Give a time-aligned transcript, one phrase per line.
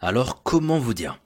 [0.00, 1.18] Alors comment vous dire?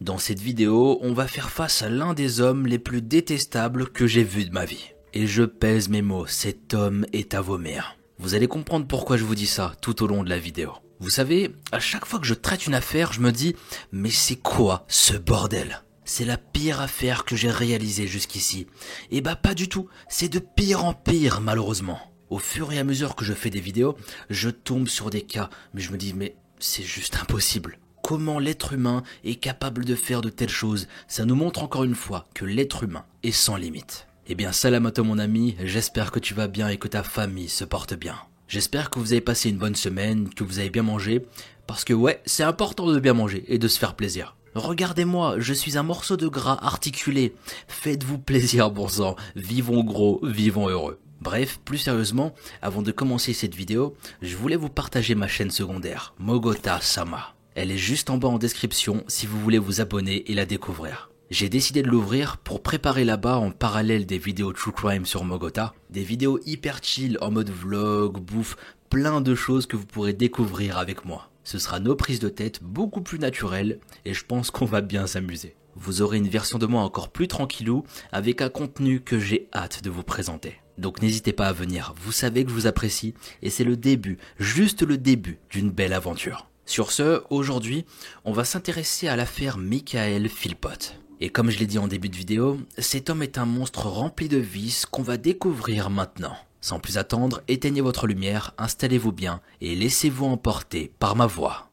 [0.00, 4.08] Dans cette vidéo, on va faire face à l'un des hommes les plus détestables que
[4.08, 4.90] j'ai vu de ma vie.
[5.14, 7.96] Et je pèse mes mots, cet homme est à vomir.
[8.18, 10.72] Vous allez comprendre pourquoi je vous dis ça tout au long de la vidéo.
[10.98, 13.54] Vous savez, à chaque fois que je traite une affaire, je me dis,
[13.92, 15.82] mais c'est quoi ce bordel?
[16.04, 18.66] C'est la pire affaire que j'ai réalisée jusqu'ici.
[19.12, 22.00] Et bah pas du tout, c'est de pire en pire malheureusement.
[22.28, 23.96] Au fur et à mesure que je fais des vidéos,
[24.30, 27.78] je tombe sur des cas, mais je me dis mais c'est juste impossible.
[28.06, 31.96] Comment l'être humain est capable de faire de telles choses Ça nous montre encore une
[31.96, 34.06] fois que l'être humain est sans limite.
[34.28, 37.02] Eh bien salam à toi mon ami, j'espère que tu vas bien et que ta
[37.02, 38.14] famille se porte bien.
[38.46, 41.26] J'espère que vous avez passé une bonne semaine, que vous avez bien mangé,
[41.66, 44.36] parce que ouais, c'est important de bien manger et de se faire plaisir.
[44.54, 47.34] Regardez-moi, je suis un morceau de gras articulé.
[47.66, 49.16] Faites-vous plaisir, bon sang.
[49.34, 51.00] Vivons gros, vivons heureux.
[51.22, 56.14] Bref, plus sérieusement, avant de commencer cette vidéo, je voulais vous partager ma chaîne secondaire,
[56.20, 57.35] Mogota Sama.
[57.56, 61.10] Elle est juste en bas en description si vous voulez vous abonner et la découvrir.
[61.30, 65.72] J'ai décidé de l'ouvrir pour préparer là-bas en parallèle des vidéos True Crime sur Mogota,
[65.88, 68.58] des vidéos hyper chill en mode vlog, bouffe,
[68.90, 71.30] plein de choses que vous pourrez découvrir avec moi.
[71.44, 75.06] Ce sera nos prises de tête beaucoup plus naturelles et je pense qu'on va bien
[75.06, 75.56] s'amuser.
[75.76, 79.82] Vous aurez une version de moi encore plus tranquillou avec un contenu que j'ai hâte
[79.82, 80.56] de vous présenter.
[80.76, 84.18] Donc n'hésitez pas à venir, vous savez que je vous apprécie et c'est le début,
[84.38, 86.50] juste le début d'une belle aventure.
[86.66, 87.84] Sur ce, aujourd'hui,
[88.24, 90.98] on va s'intéresser à l'affaire Michael Philpott.
[91.20, 94.28] Et comme je l'ai dit en début de vidéo, cet homme est un monstre rempli
[94.28, 96.36] de vices qu'on va découvrir maintenant.
[96.60, 101.65] Sans plus attendre, éteignez votre lumière, installez-vous bien et laissez-vous emporter par ma voix.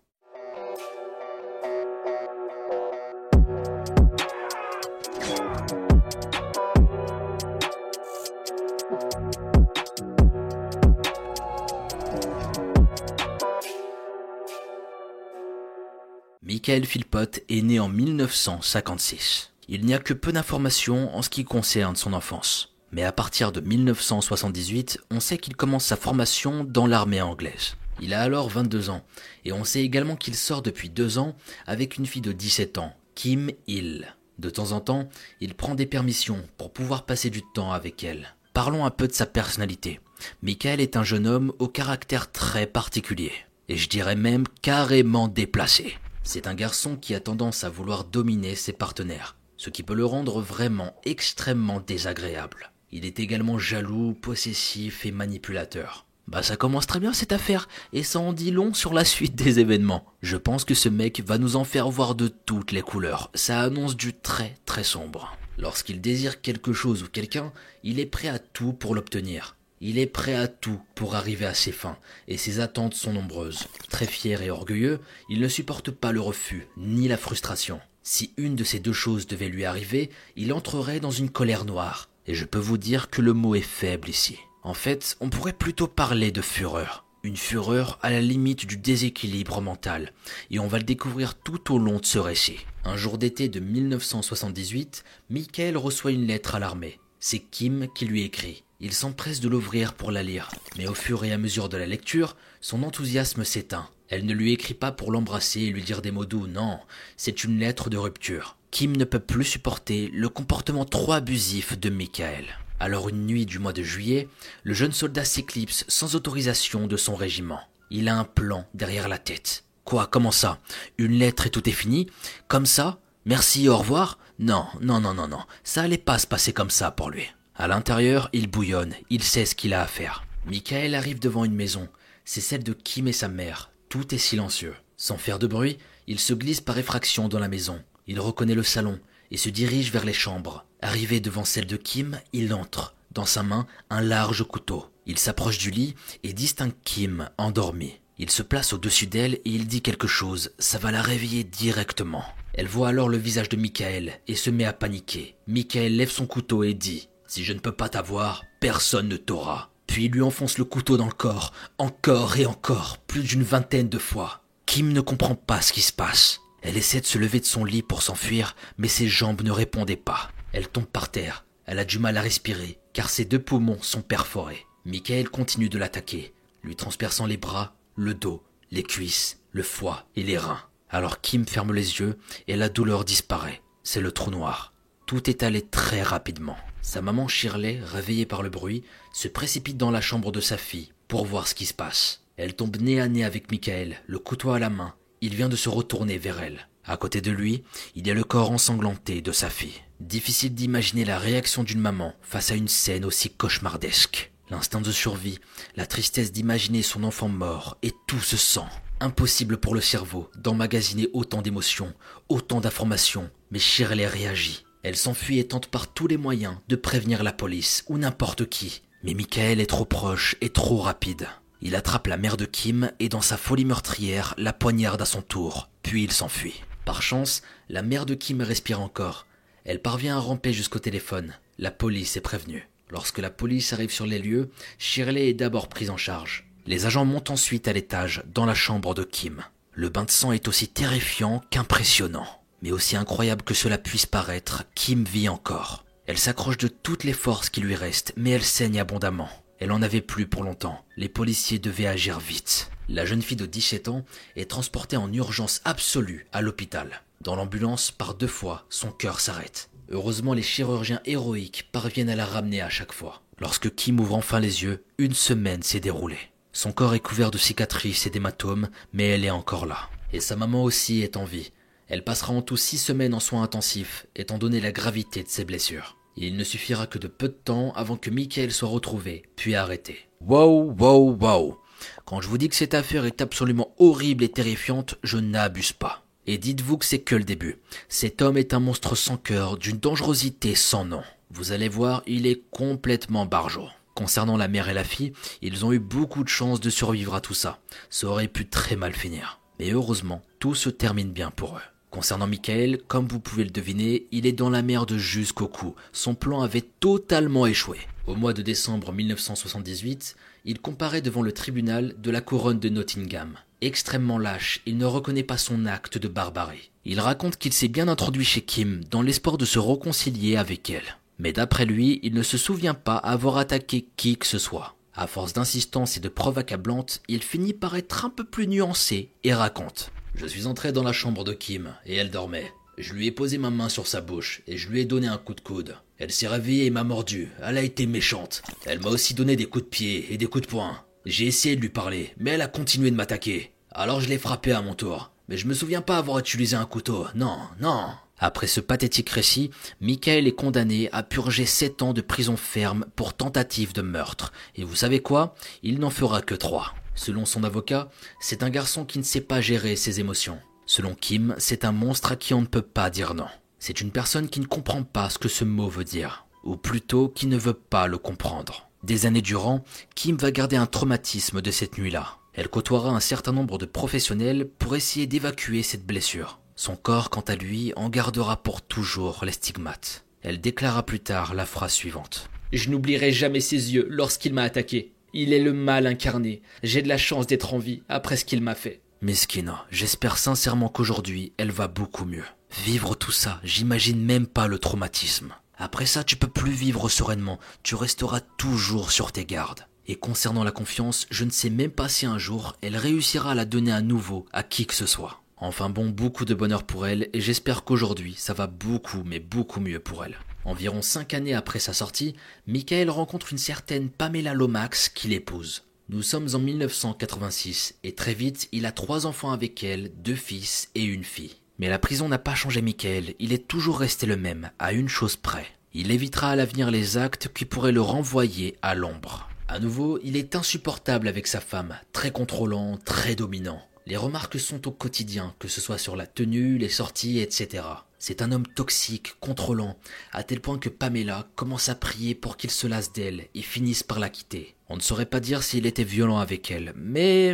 [16.66, 19.52] Michael Philpott est né en 1956.
[19.68, 22.74] Il n'y a que peu d'informations en ce qui concerne son enfance.
[22.94, 27.76] Mais à partir de 1978, on sait qu'il commence sa formation dans l'armée anglaise.
[28.00, 29.04] Il a alors 22 ans,
[29.44, 31.36] et on sait également qu'il sort depuis deux ans
[31.68, 34.16] avec une fille de 17 ans, Kim Hill.
[34.40, 35.10] De temps en temps,
[35.42, 38.36] il prend des permissions pour pouvoir passer du temps avec elle.
[38.54, 40.00] Parlons un peu de sa personnalité.
[40.42, 43.34] Michael est un jeune homme au caractère très particulier,
[43.68, 45.98] et je dirais même carrément déplacé.
[46.26, 50.06] C'est un garçon qui a tendance à vouloir dominer ses partenaires, ce qui peut le
[50.06, 52.72] rendre vraiment extrêmement désagréable.
[52.92, 56.06] Il est également jaloux, possessif et manipulateur.
[56.28, 59.36] Bah ça commence très bien cette affaire, et ça en dit long sur la suite
[59.36, 60.06] des événements.
[60.22, 63.30] Je pense que ce mec va nous en faire voir de toutes les couleurs.
[63.36, 65.36] Ça annonce du très très sombre.
[65.58, 67.52] Lorsqu'il désire quelque chose ou quelqu'un,
[67.84, 69.58] il est prêt à tout pour l'obtenir.
[69.86, 71.98] Il est prêt à tout pour arriver à ses fins,
[72.30, 73.68] et ses attentes sont nombreuses.
[73.90, 77.82] Très fier et orgueilleux, il ne supporte pas le refus, ni la frustration.
[78.02, 82.08] Si une de ces deux choses devait lui arriver, il entrerait dans une colère noire,
[82.28, 84.38] et je peux vous dire que le mot est faible ici.
[84.62, 87.04] En fait, on pourrait plutôt parler de fureur.
[87.24, 90.14] Une fureur à la limite du déséquilibre mental,
[90.50, 92.60] et on va le découvrir tout au long de ce récit.
[92.86, 97.02] Un jour d'été de 1978, Michael reçoit une lettre à l'armée.
[97.20, 98.64] C'est Kim qui lui écrit.
[98.86, 101.86] Il s'empresse de l'ouvrir pour la lire, mais au fur et à mesure de la
[101.86, 103.88] lecture, son enthousiasme s'éteint.
[104.10, 106.82] Elle ne lui écrit pas pour l'embrasser et lui dire des mots doux, non,
[107.16, 108.58] c'est une lettre de rupture.
[108.72, 112.44] Kim ne peut plus supporter le comportement trop abusif de Michael.
[112.82, 114.28] Alors une nuit du mois de juillet,
[114.64, 117.62] le jeune soldat s'éclipse sans autorisation de son régiment.
[117.90, 119.64] Il a un plan derrière la tête.
[119.86, 120.60] Quoi, comment ça?
[120.98, 122.10] Une lettre et tout est fini?
[122.50, 123.00] Comme ça?
[123.24, 124.20] Merci, au revoir?
[124.40, 125.46] Non, non, non, non, non.
[125.64, 127.30] Ça allait pas se passer comme ça pour lui.
[127.56, 130.26] À l'intérieur, il bouillonne, il sait ce qu'il a à faire.
[130.46, 131.88] Michael arrive devant une maison.
[132.26, 133.72] C'est celle de Kim et sa mère.
[133.90, 134.76] Tout est silencieux.
[134.98, 135.78] Sans faire de bruit,
[136.08, 137.82] il se glisse par effraction dans la maison.
[138.08, 139.00] Il reconnaît le salon
[139.32, 140.66] et se dirige vers les chambres.
[140.82, 144.88] Arrivé devant celle de Kim, il entre, dans sa main un large couteau.
[145.06, 148.00] Il s'approche du lit et distingue Kim endormie.
[148.18, 152.24] Il se place au-dessus d'elle et il dit quelque chose, ça va la réveiller directement.
[152.54, 155.36] Elle voit alors le visage de Michael et se met à paniquer.
[155.48, 159.72] Michael lève son couteau et dit Si je ne peux pas t'avoir, personne ne t'aura.
[159.88, 163.90] Puis il lui enfonce le couteau dans le corps, encore et encore, plus d'une vingtaine
[163.90, 164.44] de fois.
[164.68, 166.42] Kim ne comprend pas ce qui se passe.
[166.62, 169.96] Elle essaie de se lever de son lit pour s'enfuir, mais ses jambes ne répondaient
[169.96, 170.30] pas.
[170.52, 171.44] Elle tombe par terre.
[171.66, 174.68] Elle a du mal à respirer, car ses deux poumons sont perforés.
[174.86, 180.22] Michael continue de l'attaquer, lui transperçant les bras, le dos, les cuisses, le foie et
[180.22, 180.62] les reins.
[180.88, 182.16] Alors Kim ferme les yeux
[182.48, 183.64] et la douleur disparaît.
[183.82, 184.72] C'est le trou noir.
[185.08, 186.58] Tout est allé très rapidement.
[186.84, 188.84] Sa maman Shirley, réveillée par le bruit,
[189.14, 192.22] se précipite dans la chambre de sa fille pour voir ce qui se passe.
[192.38, 195.56] Elle tombe nez à nez avec Michael, le couteau à la main, il vient de
[195.56, 196.68] se retourner vers elle.
[196.84, 197.64] À côté de lui,
[197.96, 199.82] il y a le corps ensanglanté de sa fille.
[200.02, 204.34] Difficile d'imaginer la réaction d'une maman face à une scène aussi cauchemardesque.
[204.50, 205.40] L'instinct de survie,
[205.78, 208.68] la tristesse d'imaginer son enfant mort et tout ce sang.
[209.00, 211.94] Impossible pour le cerveau d'emmagasiner autant d'émotions,
[212.28, 214.66] autant d'informations, mais Shirley réagit.
[214.84, 218.82] Elle s'enfuit et tente par tous les moyens de prévenir la police ou n'importe qui.
[219.04, 221.28] Mais Michael est trop proche et trop rapide.
[221.62, 225.22] Il attrape la mère de Kim et dans sa folie meurtrière la poignarde à son
[225.22, 226.62] tour, puis il s'enfuit.
[226.84, 229.26] Par chance, la mère de Kim respire encore.
[229.64, 231.34] Elle parvient à ramper jusqu'au téléphone.
[231.58, 232.68] La police est prévenue.
[232.90, 236.46] Lorsque la police arrive sur les lieux, Shirley est d'abord prise en charge.
[236.66, 239.42] Les agents montent ensuite à l'étage, dans la chambre de Kim.
[239.72, 242.28] Le bain de sang est aussi terrifiant qu'impressionnant.
[242.64, 245.84] Mais aussi incroyable que cela puisse paraître, Kim vit encore.
[246.08, 249.30] Elle s'accroche de toutes les forces qui lui restent, mais elle saigne abondamment.
[249.60, 250.84] Elle en avait plus pour longtemps.
[250.96, 252.72] Les policiers devaient agir vite.
[252.88, 254.06] La jeune fille de 17 ans
[254.38, 257.02] est transportée en urgence absolue à l'hôpital.
[257.20, 259.70] Dans l'ambulance, par deux fois, son cœur s'arrête.
[259.90, 263.22] Heureusement, les chirurgiens héroïques parviennent à la ramener à chaque fois.
[263.40, 266.32] Lorsque Kim ouvre enfin les yeux, une semaine s'est déroulée.
[266.54, 269.90] Son corps est couvert de cicatrices et d'hématomes, mais elle est encore là.
[270.14, 271.52] Et sa maman aussi est en vie.
[271.94, 275.46] Elle passera en tout six semaines en soins intensifs, étant donné la gravité de ses
[275.46, 275.96] blessures.
[276.18, 280.10] Il ne suffira que de peu de temps avant que Michael soit retrouvé, puis arrêté.
[280.20, 281.60] Wow, wow, wow.
[282.06, 286.04] Quand je vous dis que cette affaire est absolument horrible et terrifiante, je n'abuse pas.
[286.26, 287.60] Et dites-vous que c'est que le début.
[287.90, 291.04] Cet homme est un monstre sans cœur, d'une dangerosité sans nom.
[291.30, 293.70] Vous allez voir, il est complètement barjot.
[293.94, 295.14] Concernant la mère et la fille,
[295.44, 297.60] ils ont eu beaucoup de chance de survivre à tout ça.
[297.92, 299.42] Ça aurait pu très mal finir.
[299.60, 301.62] Mais heureusement, tout se termine bien pour eux.
[301.94, 305.76] Concernant Michael, comme vous pouvez le deviner, il est dans la merde jusqu'au cou.
[305.92, 307.78] Son plan avait totalement échoué.
[308.08, 313.38] Au mois de décembre 1978, il comparaît devant le tribunal de la couronne de Nottingham.
[313.62, 316.72] Extrêmement lâche, il ne reconnaît pas son acte de barbarie.
[316.84, 320.98] Il raconte qu'il s'est bien introduit chez Kim dans l'espoir de se réconcilier avec elle.
[321.20, 324.76] Mais d'après lui, il ne se souvient pas avoir attaqué qui que ce soit.
[324.96, 329.12] À force d'insistance et de preuves accablantes, il finit par être un peu plus nuancé
[329.24, 329.92] et raconte.
[330.16, 332.54] Je suis entré dans la chambre de Kim, et elle dormait.
[332.78, 335.18] Je lui ai posé ma main sur sa bouche, et je lui ai donné un
[335.18, 335.76] coup de coude.
[335.98, 337.32] Elle s'est réveillée et m'a mordu.
[337.42, 338.42] Elle a été méchante.
[338.66, 340.84] Elle m'a aussi donné des coups de pied et des coups de poing.
[341.06, 343.54] J'ai essayé de lui parler, mais elle a continué de m'attaquer.
[343.72, 345.12] Alors je l'ai frappé à mon tour.
[345.30, 347.08] Mais je me souviens pas avoir utilisé un couteau.
[347.16, 347.88] Non, non.
[348.20, 349.52] Après ce pathétique récit,
[349.82, 354.32] Michael est condamné à purger 7 ans de prison ferme pour tentative de meurtre.
[354.56, 355.36] Et vous savez quoi?
[355.62, 356.74] Il n'en fera que 3.
[356.96, 360.40] Selon son avocat, c'est un garçon qui ne sait pas gérer ses émotions.
[360.66, 363.28] Selon Kim, c'est un monstre à qui on ne peut pas dire non.
[363.60, 367.08] C'est une personne qui ne comprend pas ce que ce mot veut dire, ou plutôt
[367.10, 368.70] qui ne veut pas le comprendre.
[368.84, 369.64] Des années durant,
[369.96, 372.18] Kim va garder un traumatisme de cette nuit-là.
[372.34, 376.40] Elle côtoiera un certain nombre de professionnels pour essayer d'évacuer cette blessure.
[376.56, 380.06] Son corps, quant à lui, en gardera pour toujours les stigmates.
[380.22, 382.30] Elle déclara plus tard la phrase suivante.
[382.52, 384.93] Je n'oublierai jamais ses yeux lorsqu'il m'a attaqué.
[385.16, 386.42] Il est le mal incarné.
[386.64, 388.82] J'ai de la chance d'être en vie après ce qu'il m'a fait.
[389.04, 392.24] Miskina, j'espère sincèrement qu'aujourd'hui elle va beaucoup mieux.
[392.66, 395.36] Vivre tout ça, j'imagine même pas le traumatisme.
[395.56, 399.68] Après ça, tu peux plus vivre sereinement, tu resteras toujours sur tes gardes.
[399.86, 403.36] Et concernant la confiance, je ne sais même pas si un jour elle réussira à
[403.36, 405.22] la donner à nouveau à qui que ce soit.
[405.38, 409.60] Enfin bon, beaucoup de bonheur pour elle et j'espère qu'aujourd'hui ça va beaucoup mais beaucoup
[409.60, 410.18] mieux pour elle.
[410.46, 412.16] Environ cinq années après sa sortie,
[412.48, 415.64] Michael rencontre une certaine Pamela Lomax qui l'épouse.
[415.90, 420.70] Nous sommes en 1986 et très vite il a trois enfants avec elle, deux fils
[420.76, 421.36] et une fille.
[421.60, 424.90] Mais la prison n'a pas changé Michael, il est toujours resté le même, à une
[424.90, 425.46] chose près.
[425.74, 429.30] Il évitera à l'avenir les actes qui pourraient le renvoyer à l'ombre.
[429.48, 433.62] À nouveau, il est insupportable avec sa femme, très contrôlant, très dominant.
[433.86, 437.64] Les remarques sont au quotidien, que ce soit sur la tenue, les sorties, etc.
[438.06, 439.78] C'est un homme toxique, contrôlant,
[440.12, 443.82] à tel point que Pamela commence à prier pour qu'il se lasse d'elle et finisse
[443.82, 444.58] par la quitter.
[444.68, 447.34] On ne saurait pas dire s'il était violent avec elle, mais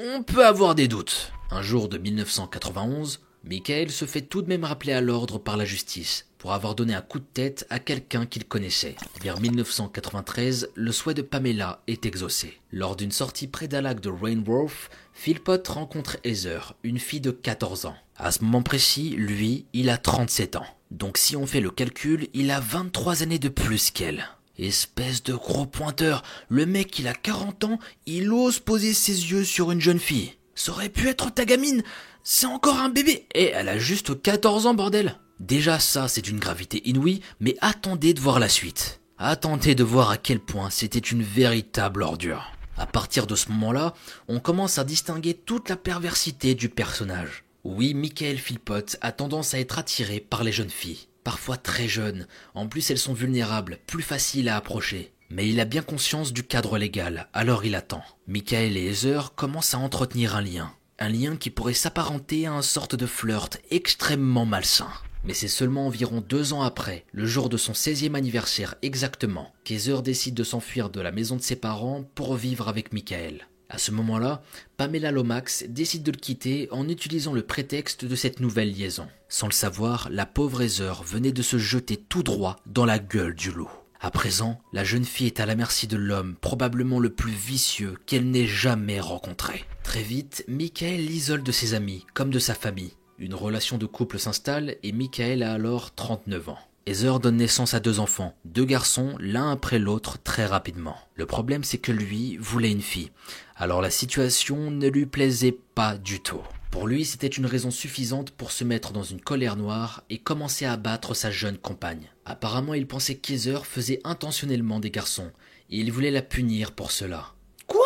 [0.00, 1.32] on peut avoir des doutes.
[1.50, 5.64] Un jour de 1991, Michael se fait tout de même rappeler à l'ordre par la
[5.64, 8.94] justice pour avoir donné un coup de tête à quelqu'un qu'il connaissait.
[9.20, 12.60] Vers 1993, le souhait de Pamela est exaucé.
[12.70, 17.86] Lors d'une sortie près d'un lac de Rainworth, Philpott rencontre Heather, une fille de 14
[17.86, 17.96] ans.
[18.20, 20.66] À ce moment précis, lui, il a 37 ans.
[20.90, 24.26] Donc si on fait le calcul, il a 23 années de plus qu'elle.
[24.58, 29.44] Espèce de gros pointeur, le mec il a 40 ans, il ose poser ses yeux
[29.44, 30.32] sur une jeune fille.
[30.56, 31.84] Ça aurait pu être ta gamine,
[32.24, 35.16] c'est encore un bébé, et elle a juste 14 ans bordel.
[35.38, 39.00] Déjà ça, c'est une gravité inouïe, mais attendez de voir la suite.
[39.16, 42.50] Attendez de voir à quel point c'était une véritable ordure.
[42.76, 43.94] À partir de ce moment-là,
[44.26, 47.44] on commence à distinguer toute la perversité du personnage.
[47.70, 52.26] Oui, Michael Philpott a tendance à être attiré par les jeunes filles, parfois très jeunes,
[52.54, 55.12] en plus elles sont vulnérables, plus faciles à approcher.
[55.28, 58.02] Mais il a bien conscience du cadre légal, alors il attend.
[58.26, 60.72] Michael et Heather commencent à entretenir un lien.
[60.98, 64.88] Un lien qui pourrait s'apparenter à un sorte de flirt extrêmement malsain.
[65.24, 70.00] Mais c'est seulement environ deux ans après, le jour de son 16e anniversaire exactement, qu'Heather
[70.00, 73.46] décide de s'enfuir de la maison de ses parents pour vivre avec Michael.
[73.70, 74.42] À ce moment-là,
[74.78, 79.08] Pamela Lomax décide de le quitter en utilisant le prétexte de cette nouvelle liaison.
[79.28, 83.34] Sans le savoir, la pauvre Heather venait de se jeter tout droit dans la gueule
[83.34, 83.70] du loup.
[84.00, 87.96] À présent, la jeune fille est à la merci de l'homme probablement le plus vicieux
[88.06, 89.64] qu'elle n'ait jamais rencontré.
[89.82, 92.94] Très vite, Michael l'isole de ses amis comme de sa famille.
[93.18, 96.58] Une relation de couple s'installe et Michael a alors 39 ans.
[96.88, 100.96] Heather donne naissance à deux enfants, deux garçons, l'un après l'autre très rapidement.
[101.16, 103.10] Le problème c'est que lui voulait une fille,
[103.56, 106.40] alors la situation ne lui plaisait pas du tout.
[106.70, 110.64] Pour lui, c'était une raison suffisante pour se mettre dans une colère noire et commencer
[110.64, 112.10] à abattre sa jeune compagne.
[112.24, 115.30] Apparemment, il pensait qu'Heather faisait intentionnellement des garçons,
[115.68, 117.34] et il voulait la punir pour cela.
[117.66, 117.84] Quoi?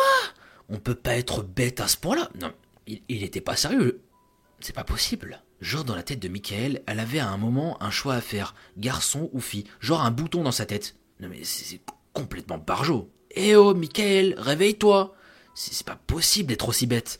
[0.69, 2.53] On peut pas être bête à ce point-là Non,
[2.87, 4.01] il, il était pas sérieux.
[4.61, 5.42] C'est pas possible.
[5.63, 8.53] Genre dans la tête de Michael, elle avait à un moment un choix à faire,
[8.75, 10.97] garçon ou fille, genre un bouton dans sa tête.
[11.21, 11.79] Non mais c'est
[12.11, 13.09] complètement barjot.
[13.31, 15.15] Eh oh, Michael, réveille-toi
[15.55, 17.17] C'est pas possible d'être aussi bête.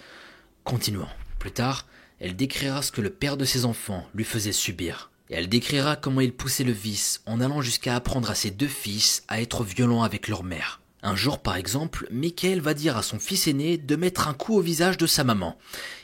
[0.66, 1.08] Continuons.
[1.40, 1.88] Plus tard,
[2.20, 5.10] elle décrira ce que le père de ses enfants lui faisait subir.
[5.30, 8.68] Et elle décrira comment il poussait le vice en allant jusqu'à apprendre à ses deux
[8.68, 10.82] fils à être violents avec leur mère.
[11.02, 14.58] Un jour, par exemple, Michael va dire à son fils aîné de mettre un coup
[14.58, 15.58] au visage de sa maman.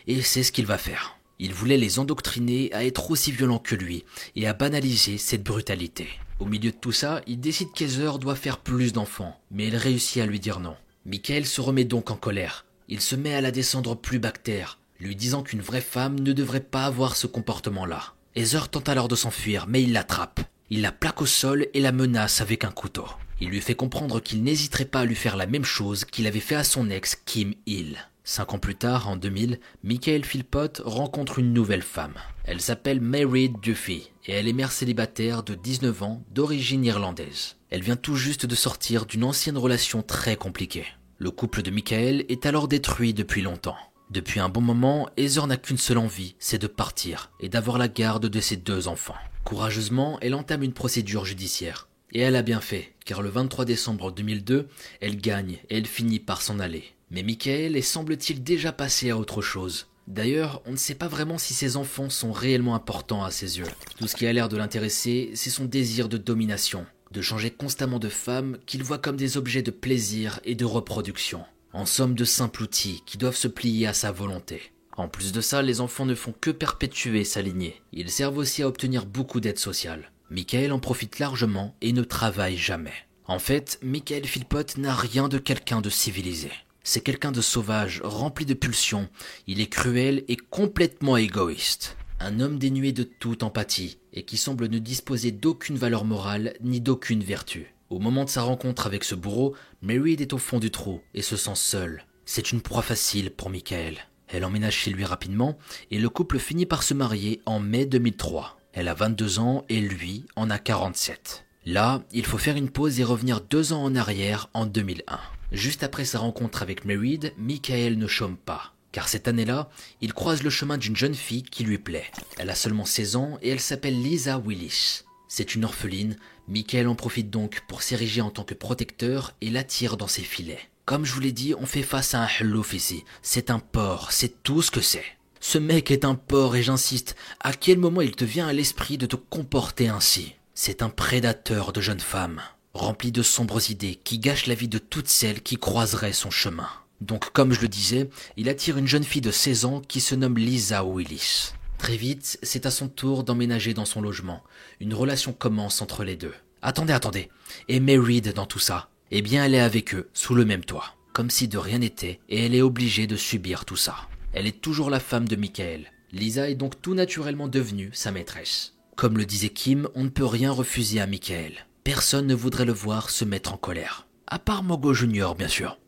[0.08, 1.18] Et c'est ce qu'il va faire.
[1.39, 4.03] Il voulait les endoctriner à être aussi violents que lui
[4.36, 6.10] et à banaliser cette brutalité.
[6.39, 10.22] Au milieu de tout ça, il décide qu'Heather doit faire plus d'enfants, mais il réussit
[10.22, 10.75] à lui dire non.
[11.05, 12.65] Michael se remet donc en colère.
[12.89, 16.60] Il se met à la descendre plus bactère, lui disant qu'une vraie femme ne devrait
[16.60, 18.13] pas avoir ce comportement-là.
[18.36, 20.41] Heather tente alors de s'enfuir, mais il l'attrape.
[20.69, 23.05] Il la plaque au sol et la menace avec un couteau.
[23.41, 26.39] Il lui fait comprendre qu'il n'hésiterait pas à lui faire la même chose qu'il avait
[26.39, 27.98] fait à son ex Kim Hill.
[28.23, 32.13] Cinq ans plus tard, en 2000, Michael Philpott rencontre une nouvelle femme.
[32.43, 37.55] Elle s'appelle Mary Duffy et elle est mère célibataire de 19 ans d'origine irlandaise.
[37.69, 40.85] Elle vient tout juste de sortir d'une ancienne relation très compliquée.
[41.17, 43.77] Le couple de Michael est alors détruit depuis longtemps.
[44.09, 47.88] Depuis un bon moment, Heather n'a qu'une seule envie, c'est de partir et d'avoir la
[47.88, 49.17] garde de ses deux enfants.
[49.43, 51.88] Courageusement, elle entame une procédure judiciaire.
[52.11, 54.67] Et elle a bien fait, car le 23 décembre 2002,
[54.99, 56.85] elle gagne et elle finit par s'en aller.
[57.11, 59.87] Mais Michael est semble-t-il déjà passé à autre chose.
[60.07, 63.67] D'ailleurs, on ne sait pas vraiment si ses enfants sont réellement importants à ses yeux.
[63.97, 67.99] Tout ce qui a l'air de l'intéresser, c'est son désir de domination, de changer constamment
[67.99, 71.43] de femme qu'il voit comme des objets de plaisir et de reproduction.
[71.73, 74.71] En somme de simples outils qui doivent se plier à sa volonté.
[74.97, 77.81] En plus de ça, les enfants ne font que perpétuer sa lignée.
[77.93, 80.11] Ils servent aussi à obtenir beaucoup d'aide sociale.
[80.31, 82.93] Michael en profite largement et ne travaille jamais.
[83.25, 86.51] En fait, Michael Philpott n'a rien de quelqu'un de civilisé.
[86.83, 89.09] C'est quelqu'un de sauvage, rempli de pulsions.
[89.48, 91.98] Il est cruel et complètement égoïste.
[92.19, 96.81] Un homme dénué de toute empathie et qui semble ne disposer d'aucune valeur morale ni
[96.81, 97.74] d'aucune vertu.
[97.89, 101.21] Au moment de sa rencontre avec ce bourreau, Mary est au fond du trou et
[101.21, 102.05] se sent seule.
[102.25, 103.98] C'est une proie facile pour Michael.
[104.27, 105.57] Elle emménage chez lui rapidement
[105.89, 108.59] et le couple finit par se marier en mai 2003.
[108.74, 111.45] Elle a 22 ans et lui en a 47.
[111.65, 115.19] Là, il faut faire une pause et revenir deux ans en arrière en 2001.
[115.51, 118.74] Juste après sa rencontre avec Merid, Michael ne chôme pas.
[118.91, 119.70] Car cette année-là,
[120.01, 122.10] il croise le chemin d'une jeune fille qui lui plaît.
[122.38, 125.03] Elle a seulement 16 ans et elle s'appelle Lisa Willis.
[125.27, 129.98] C'est une orpheline, Michael en profite donc pour s'ériger en tant que protecteur et l'attire
[129.98, 130.70] dans ses filets.
[130.86, 133.03] Comme je vous l'ai dit, on fait face à un hlouf ici.
[133.22, 135.06] C'est un porc, c'est tout ce que c'est.
[135.39, 138.98] Ce mec est un porc et j'insiste, à quel moment il te vient à l'esprit
[138.98, 140.34] de te comporter ainsi?
[140.56, 142.41] C'est un prédateur de jeunes femmes,
[142.73, 146.69] rempli de sombres idées qui gâche la vie de toutes celles qui croiseraient son chemin.
[147.01, 150.15] Donc comme je le disais, il attire une jeune fille de 16 ans qui se
[150.15, 151.53] nomme Lisa Willis.
[151.77, 154.43] Très vite, c'est à son tour d'emménager dans son logement.
[154.81, 156.33] Une relation commence entre les deux.
[156.61, 157.29] Attendez, attendez.
[157.69, 158.89] Et Merid dans tout ça?
[159.11, 160.95] Eh bien, elle est avec eux, sous le même toit.
[161.13, 163.95] Comme si de rien n'était, et elle est obligée de subir tout ça.
[164.33, 165.91] Elle est toujours la femme de Michael.
[166.11, 168.75] Lisa est donc tout naturellement devenue sa maîtresse.
[168.95, 171.65] Comme le disait Kim, on ne peut rien refuser à Michael.
[171.89, 174.05] Personne ne voudrait le voir se mettre en colère.
[174.27, 175.79] À part Mogo Junior, bien sûr.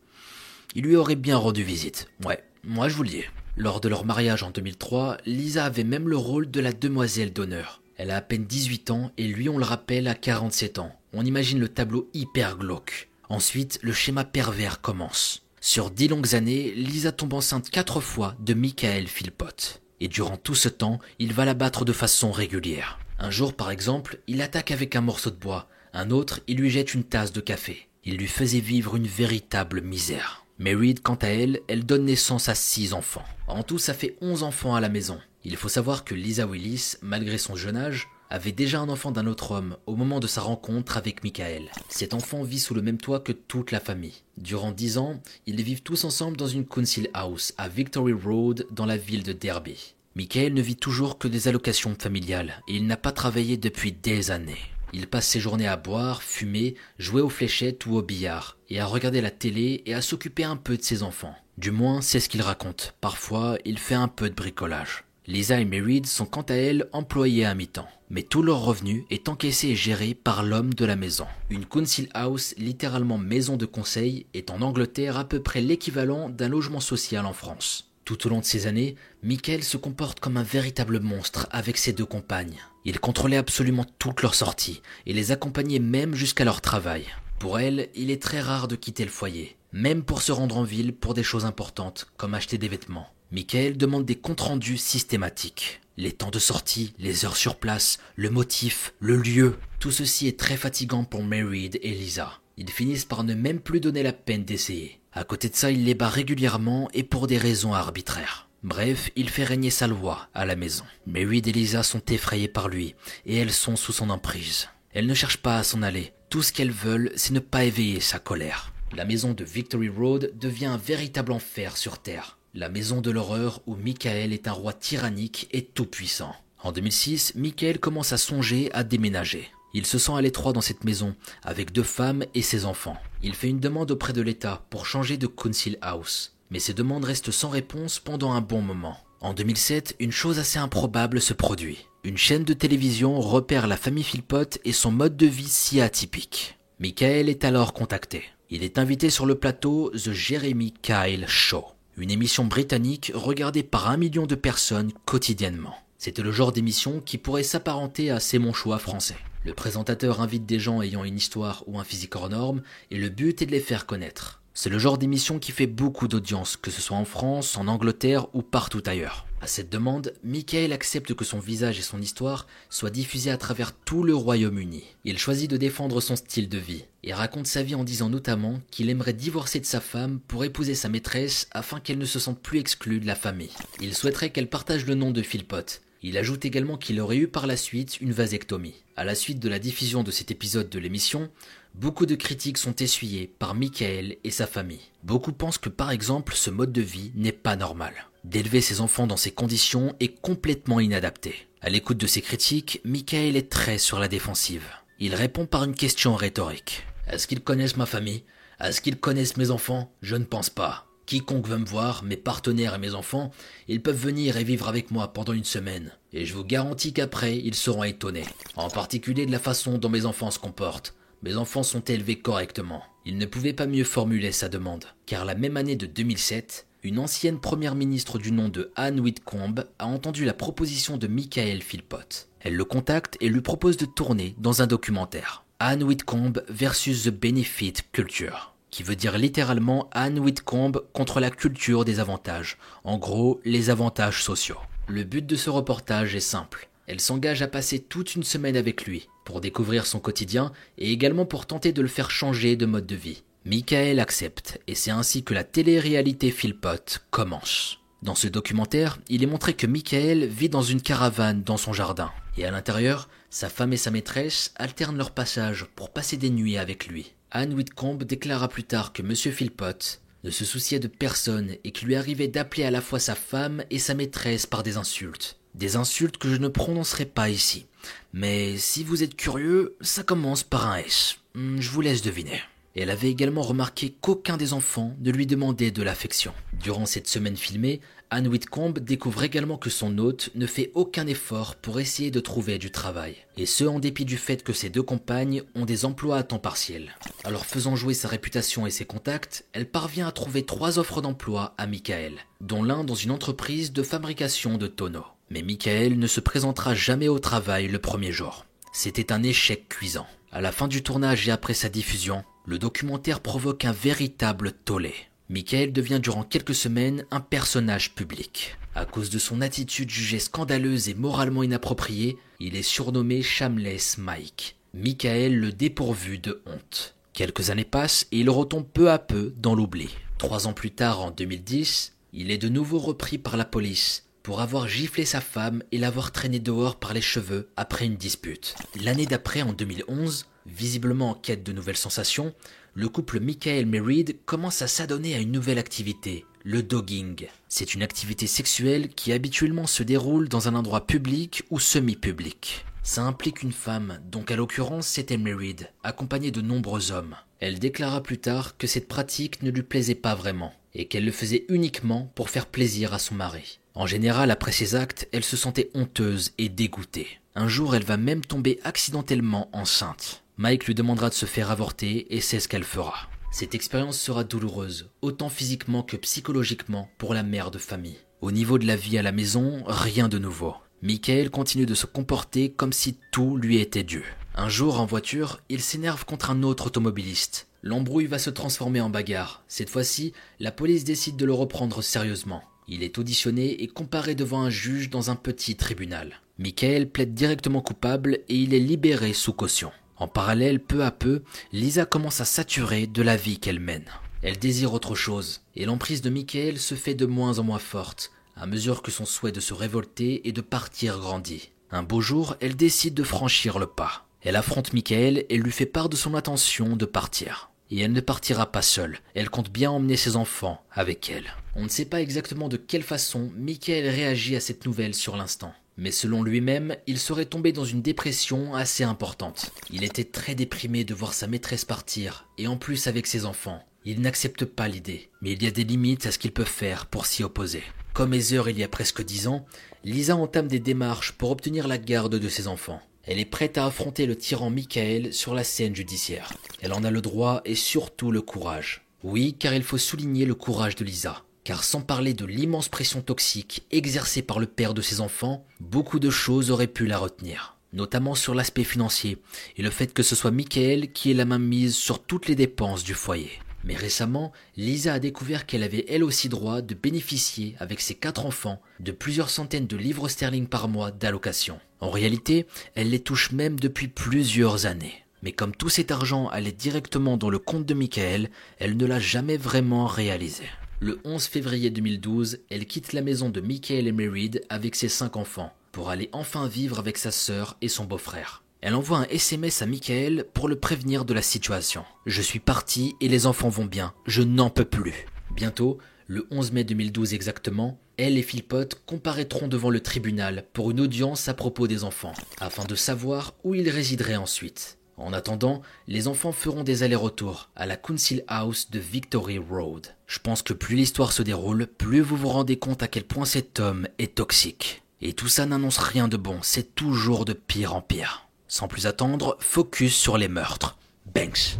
[0.74, 2.08] Il lui aurait bien rendu visite.
[2.24, 3.22] Ouais, moi je vous le dis.
[3.56, 7.82] Lors de leur mariage en 2003, Lisa avait même le rôle de la demoiselle d'honneur.
[7.96, 10.90] Elle a à peine 18 ans et lui on le rappelle à 47 ans.
[11.12, 13.08] On imagine le tableau hyper glauque.
[13.28, 15.44] Ensuite, le schéma pervers commence.
[15.60, 19.80] Sur dix longues années, Lisa tombe enceinte quatre fois de Michael Philpott.
[20.00, 22.98] Et durant tout ce temps, il va la battre de façon régulière.
[23.20, 25.68] Un jour, par exemple, il attaque avec un morceau de bois.
[25.94, 27.88] Un autre, il lui jette une tasse de café.
[28.04, 30.46] Il lui faisait vivre une véritable misère.
[30.58, 33.24] Mary, quant à elle, elle donne naissance à six enfants.
[33.46, 35.18] En tout, ça fait onze enfants à la maison.
[35.44, 39.26] Il faut savoir que Lisa Willis, malgré son jeune âge, avait déjà un enfant d'un
[39.26, 41.70] autre homme au moment de sa rencontre avec Michael.
[41.90, 44.22] Cet enfant vit sous le même toit que toute la famille.
[44.38, 48.86] Durant dix ans, ils vivent tous ensemble dans une council house à Victory Road dans
[48.86, 49.94] la ville de Derby.
[50.14, 54.30] Michael ne vit toujours que des allocations familiales et il n'a pas travaillé depuis des
[54.30, 54.71] années.
[54.92, 58.86] Il passe ses journées à boire, fumer, jouer aux fléchettes ou au billard, et à
[58.86, 61.34] regarder la télé et à s'occuper un peu de ses enfants.
[61.58, 62.94] Du moins, c'est ce qu'il raconte.
[63.00, 65.04] Parfois, il fait un peu de bricolage.
[65.26, 69.28] Lisa et Merid sont quant à elles employées à mi-temps, mais tout leur revenu est
[69.28, 71.26] encaissé et géré par l'homme de la maison.
[71.48, 76.48] Une council house, littéralement maison de conseil, est en Angleterre à peu près l'équivalent d'un
[76.48, 77.91] logement social en France.
[78.04, 81.92] Tout au long de ces années, Michael se comporte comme un véritable monstre avec ses
[81.92, 82.58] deux compagnes.
[82.84, 87.06] Il contrôlait absolument toutes leurs sorties et les accompagnait même jusqu'à leur travail.
[87.38, 90.64] Pour elle, il est très rare de quitter le foyer, même pour se rendre en
[90.64, 93.08] ville pour des choses importantes comme acheter des vêtements.
[93.30, 95.80] Michael demande des comptes rendus systématiques.
[95.96, 100.38] Les temps de sortie, les heures sur place, le motif, le lieu, tout ceci est
[100.38, 102.40] très fatigant pour Mary et Lisa.
[102.56, 105.01] Ils finissent par ne même plus donner la peine d'essayer.
[105.12, 108.48] À côté de ça, il les bat régulièrement et pour des raisons arbitraires.
[108.62, 110.84] Bref, il fait régner sa loi à la maison.
[111.06, 112.94] Mary et Lisa sont effrayées par lui
[113.26, 114.68] et elles sont sous son emprise.
[114.92, 116.12] Elles ne cherchent pas à s'en aller.
[116.30, 118.72] Tout ce qu'elles veulent, c'est ne pas éveiller sa colère.
[118.94, 123.62] La maison de Victory Road devient un véritable enfer sur Terre la maison de l'horreur
[123.66, 126.34] où Michael est un roi tyrannique et tout-puissant.
[126.62, 129.48] En 2006, Michael commence à songer à déménager.
[129.74, 132.96] Il se sent à l'étroit dans cette maison, avec deux femmes et ses enfants.
[133.22, 136.36] Il fait une demande auprès de l'État pour changer de council house.
[136.50, 138.98] Mais ces demandes restent sans réponse pendant un bon moment.
[139.20, 141.86] En 2007, une chose assez improbable se produit.
[142.04, 146.58] Une chaîne de télévision repère la famille Philpott et son mode de vie si atypique.
[146.80, 148.24] Michael est alors contacté.
[148.50, 151.64] Il est invité sur le plateau The Jeremy Kyle Show
[151.96, 155.74] une émission britannique regardée par un million de personnes quotidiennement.
[155.98, 159.16] C'était le genre d'émission qui pourrait s'apparenter à C'est mon choix français.
[159.44, 163.08] Le présentateur invite des gens ayant une histoire ou un physique hors norme et le
[163.08, 164.40] but est de les faire connaître.
[164.54, 168.26] C'est le genre d'émission qui fait beaucoup d'audience, que ce soit en France, en Angleterre
[168.34, 169.26] ou partout ailleurs.
[169.40, 173.72] À cette demande, Michael accepte que son visage et son histoire soient diffusés à travers
[173.72, 174.84] tout le Royaume-Uni.
[175.04, 178.60] Il choisit de défendre son style de vie et raconte sa vie en disant notamment
[178.70, 182.40] qu'il aimerait divorcer de sa femme pour épouser sa maîtresse afin qu'elle ne se sente
[182.40, 183.50] plus exclue de la famille.
[183.80, 185.80] Il souhaiterait qu'elle partage le nom de Philpott.
[186.02, 188.84] Il ajoute également qu'il aurait eu par la suite une vasectomie.
[188.96, 191.30] À la suite de la diffusion de cet épisode de l'émission,
[191.74, 194.90] Beaucoup de critiques sont essuyées par Michael et sa famille.
[195.04, 197.94] Beaucoup pensent que par exemple ce mode de vie n'est pas normal.
[198.24, 201.48] D'élever ses enfants dans ces conditions est complètement inadapté.
[201.62, 204.68] À l'écoute de ces critiques, Michael est très sur la défensive.
[204.98, 206.84] Il répond par une question rhétorique.
[207.08, 208.24] Est-ce qu'ils connaissent ma famille?
[208.60, 209.92] Est-ce qu'ils connaissent mes enfants?
[210.02, 210.91] Je ne pense pas.
[211.06, 213.30] Quiconque veut me voir, mes partenaires et mes enfants,
[213.68, 215.92] ils peuvent venir et vivre avec moi pendant une semaine.
[216.12, 218.24] Et je vous garantis qu'après, ils seront étonnés.
[218.56, 220.94] En particulier de la façon dont mes enfants se comportent.
[221.22, 222.82] Mes enfants sont élevés correctement.
[223.04, 226.98] Il ne pouvait pas mieux formuler sa demande, car la même année de 2007, une
[226.98, 232.28] ancienne première ministre du nom de Anne Whitcomb a entendu la proposition de Michael Philpott.
[232.40, 235.44] Elle le contacte et lui propose de tourner dans un documentaire.
[235.60, 241.84] Anne Whitcomb versus the Benefit Culture, qui veut dire littéralement Anne Whitcomb contre la culture
[241.84, 244.58] des avantages, en gros les avantages sociaux.
[244.88, 246.68] Le but de ce reportage est simple.
[246.88, 251.26] Elle s'engage à passer toute une semaine avec lui, pour découvrir son quotidien et également
[251.26, 253.22] pour tenter de le faire changer de mode de vie.
[253.44, 257.78] Michael accepte, et c'est ainsi que la télé-réalité Philpott commence.
[258.02, 262.10] Dans ce documentaire, il est montré que Michael vit dans une caravane dans son jardin,
[262.36, 266.58] et à l'intérieur, sa femme et sa maîtresse alternent leur passage pour passer des nuits
[266.58, 267.14] avec lui.
[267.34, 269.14] Anne Whitcomb déclara plus tard que M.
[269.14, 273.14] Philpott ne se souciait de personne et qu'il lui arrivait d'appeler à la fois sa
[273.14, 275.38] femme et sa maîtresse par des insultes.
[275.54, 277.66] Des insultes que je ne prononcerai pas ici.
[278.12, 281.16] Mais si vous êtes curieux, ça commence par un S.
[281.34, 282.42] Hmm, je vous laisse deviner.
[282.76, 286.34] elle avait également remarqué qu'aucun des enfants ne lui demandait de l'affection.
[286.62, 287.80] Durant cette semaine filmée,
[288.14, 292.58] Anne Whitcomb découvre également que son hôte ne fait aucun effort pour essayer de trouver
[292.58, 293.16] du travail.
[293.38, 296.38] Et ce en dépit du fait que ses deux compagnes ont des emplois à temps
[296.38, 296.94] partiel.
[297.24, 301.54] Alors faisant jouer sa réputation et ses contacts, elle parvient à trouver trois offres d'emploi
[301.56, 305.06] à Michael, dont l'un dans une entreprise de fabrication de tonneaux.
[305.30, 308.44] Mais Michael ne se présentera jamais au travail le premier jour.
[308.74, 310.06] C'était un échec cuisant.
[310.32, 314.92] À la fin du tournage et après sa diffusion, le documentaire provoque un véritable tollé.
[315.32, 318.58] Michael devient durant quelques semaines un personnage public.
[318.74, 324.56] À cause de son attitude jugée scandaleuse et moralement inappropriée, il est surnommé Shameless Mike.
[324.74, 326.96] Michael le dépourvu de honte.
[327.14, 329.88] Quelques années passent et il retombe peu à peu dans l'oubli.
[330.18, 334.40] Trois ans plus tard, en 2010, il est de nouveau repris par la police pour
[334.40, 338.54] avoir giflé sa femme et l'avoir traîné dehors par les cheveux après une dispute.
[338.82, 342.34] L'année d'après, en 2011, visiblement en quête de nouvelles sensations,
[342.74, 347.26] le couple Michael Merid commence à s'adonner à une nouvelle activité, le dogging.
[347.48, 352.64] C'est une activité sexuelle qui habituellement se déroule dans un endroit public ou semi-public.
[352.82, 357.14] Ça implique une femme, donc à l'occurrence c'était Merid, accompagnée de nombreux hommes.
[357.38, 361.12] Elle déclara plus tard que cette pratique ne lui plaisait pas vraiment, et qu'elle le
[361.12, 363.60] faisait uniquement pour faire plaisir à son mari.
[363.74, 367.20] En général, après ces actes, elle se sentait honteuse et dégoûtée.
[367.34, 370.22] Un jour, elle va même tomber accidentellement enceinte.
[370.36, 373.08] Mike lui demandera de se faire avorter et c'est ce qu'elle fera.
[373.30, 377.98] Cette expérience sera douloureuse, autant physiquement que psychologiquement pour la mère de famille.
[378.20, 380.54] Au niveau de la vie à la maison, rien de nouveau.
[380.82, 384.04] Michael continue de se comporter comme si tout lui était dû.
[384.34, 387.48] Un jour, en voiture, il s'énerve contre un autre automobiliste.
[387.62, 389.44] L'embrouille va se transformer en bagarre.
[389.46, 392.42] Cette fois-ci, la police décide de le reprendre sérieusement.
[392.66, 396.20] Il est auditionné et comparé devant un juge dans un petit tribunal.
[396.38, 399.70] Michael plaide directement coupable et il est libéré sous caution.
[399.96, 401.22] En parallèle, peu à peu,
[401.52, 403.84] Lisa commence à saturer de la vie qu'elle mène.
[404.22, 408.10] Elle désire autre chose, et l'emprise de Michael se fait de moins en moins forte,
[408.36, 411.50] à mesure que son souhait de se révolter et de partir grandit.
[411.70, 414.08] Un beau jour, elle décide de franchir le pas.
[414.22, 417.51] Elle affronte Michael et lui fait part de son intention de partir.
[417.72, 421.32] Et elle ne partira pas seule, elle compte bien emmener ses enfants avec elle.
[421.56, 425.54] On ne sait pas exactement de quelle façon Michael réagit à cette nouvelle sur l'instant.
[425.78, 429.52] Mais selon lui-même, il serait tombé dans une dépression assez importante.
[429.70, 433.64] Il était très déprimé de voir sa maîtresse partir, et en plus avec ses enfants.
[433.86, 436.84] Il n'accepte pas l'idée, mais il y a des limites à ce qu'il peut faire
[436.84, 437.62] pour s'y opposer.
[437.94, 439.46] Comme Heather il y a presque dix ans,
[439.82, 442.82] Lisa entame des démarches pour obtenir la garde de ses enfants.
[443.04, 446.32] Elle est prête à affronter le tyran Michael sur la scène judiciaire.
[446.60, 448.82] Elle en a le droit et surtout le courage.
[449.02, 453.02] Oui, car il faut souligner le courage de Lisa car sans parler de l'immense pression
[453.02, 457.56] toxique exercée par le père de ses enfants, beaucoup de choses auraient pu la retenir,
[457.72, 459.18] notamment sur l'aspect financier
[459.56, 462.36] et le fait que ce soit Michael qui ait la main mise sur toutes les
[462.36, 463.30] dépenses du foyer.
[463.64, 468.26] Mais récemment, Lisa a découvert qu'elle avait elle aussi droit de bénéficier, avec ses quatre
[468.26, 471.60] enfants, de plusieurs centaines de livres sterling par mois d'allocation.
[471.80, 475.04] En réalité, elle les touche même depuis plusieurs années.
[475.22, 478.98] Mais comme tout cet argent allait directement dans le compte de Michael, elle ne l'a
[478.98, 480.44] jamais vraiment réalisé.
[480.80, 485.16] Le 11 février 2012, elle quitte la maison de Michael et Merid avec ses cinq
[485.16, 488.41] enfants pour aller enfin vivre avec sa sœur et son beau-frère.
[488.62, 491.84] Elle envoie un SMS à Michael pour le prévenir de la situation.
[492.06, 493.92] Je suis parti et les enfants vont bien.
[494.06, 495.06] Je n'en peux plus.
[495.34, 500.78] Bientôt, le 11 mai 2012 exactement, elle et Philpott comparaîtront devant le tribunal pour une
[500.78, 504.78] audience à propos des enfants, afin de savoir où ils résideraient ensuite.
[504.96, 509.88] En attendant, les enfants feront des allers-retours à la Council House de Victory Road.
[510.06, 513.24] Je pense que plus l'histoire se déroule, plus vous vous rendez compte à quel point
[513.24, 514.84] cet homme est toxique.
[515.00, 518.28] Et tout ça n'annonce rien de bon, c'est toujours de pire en pire.
[518.52, 520.76] Sans plus attendre, focus sur les meurtres.
[521.14, 521.56] Banks.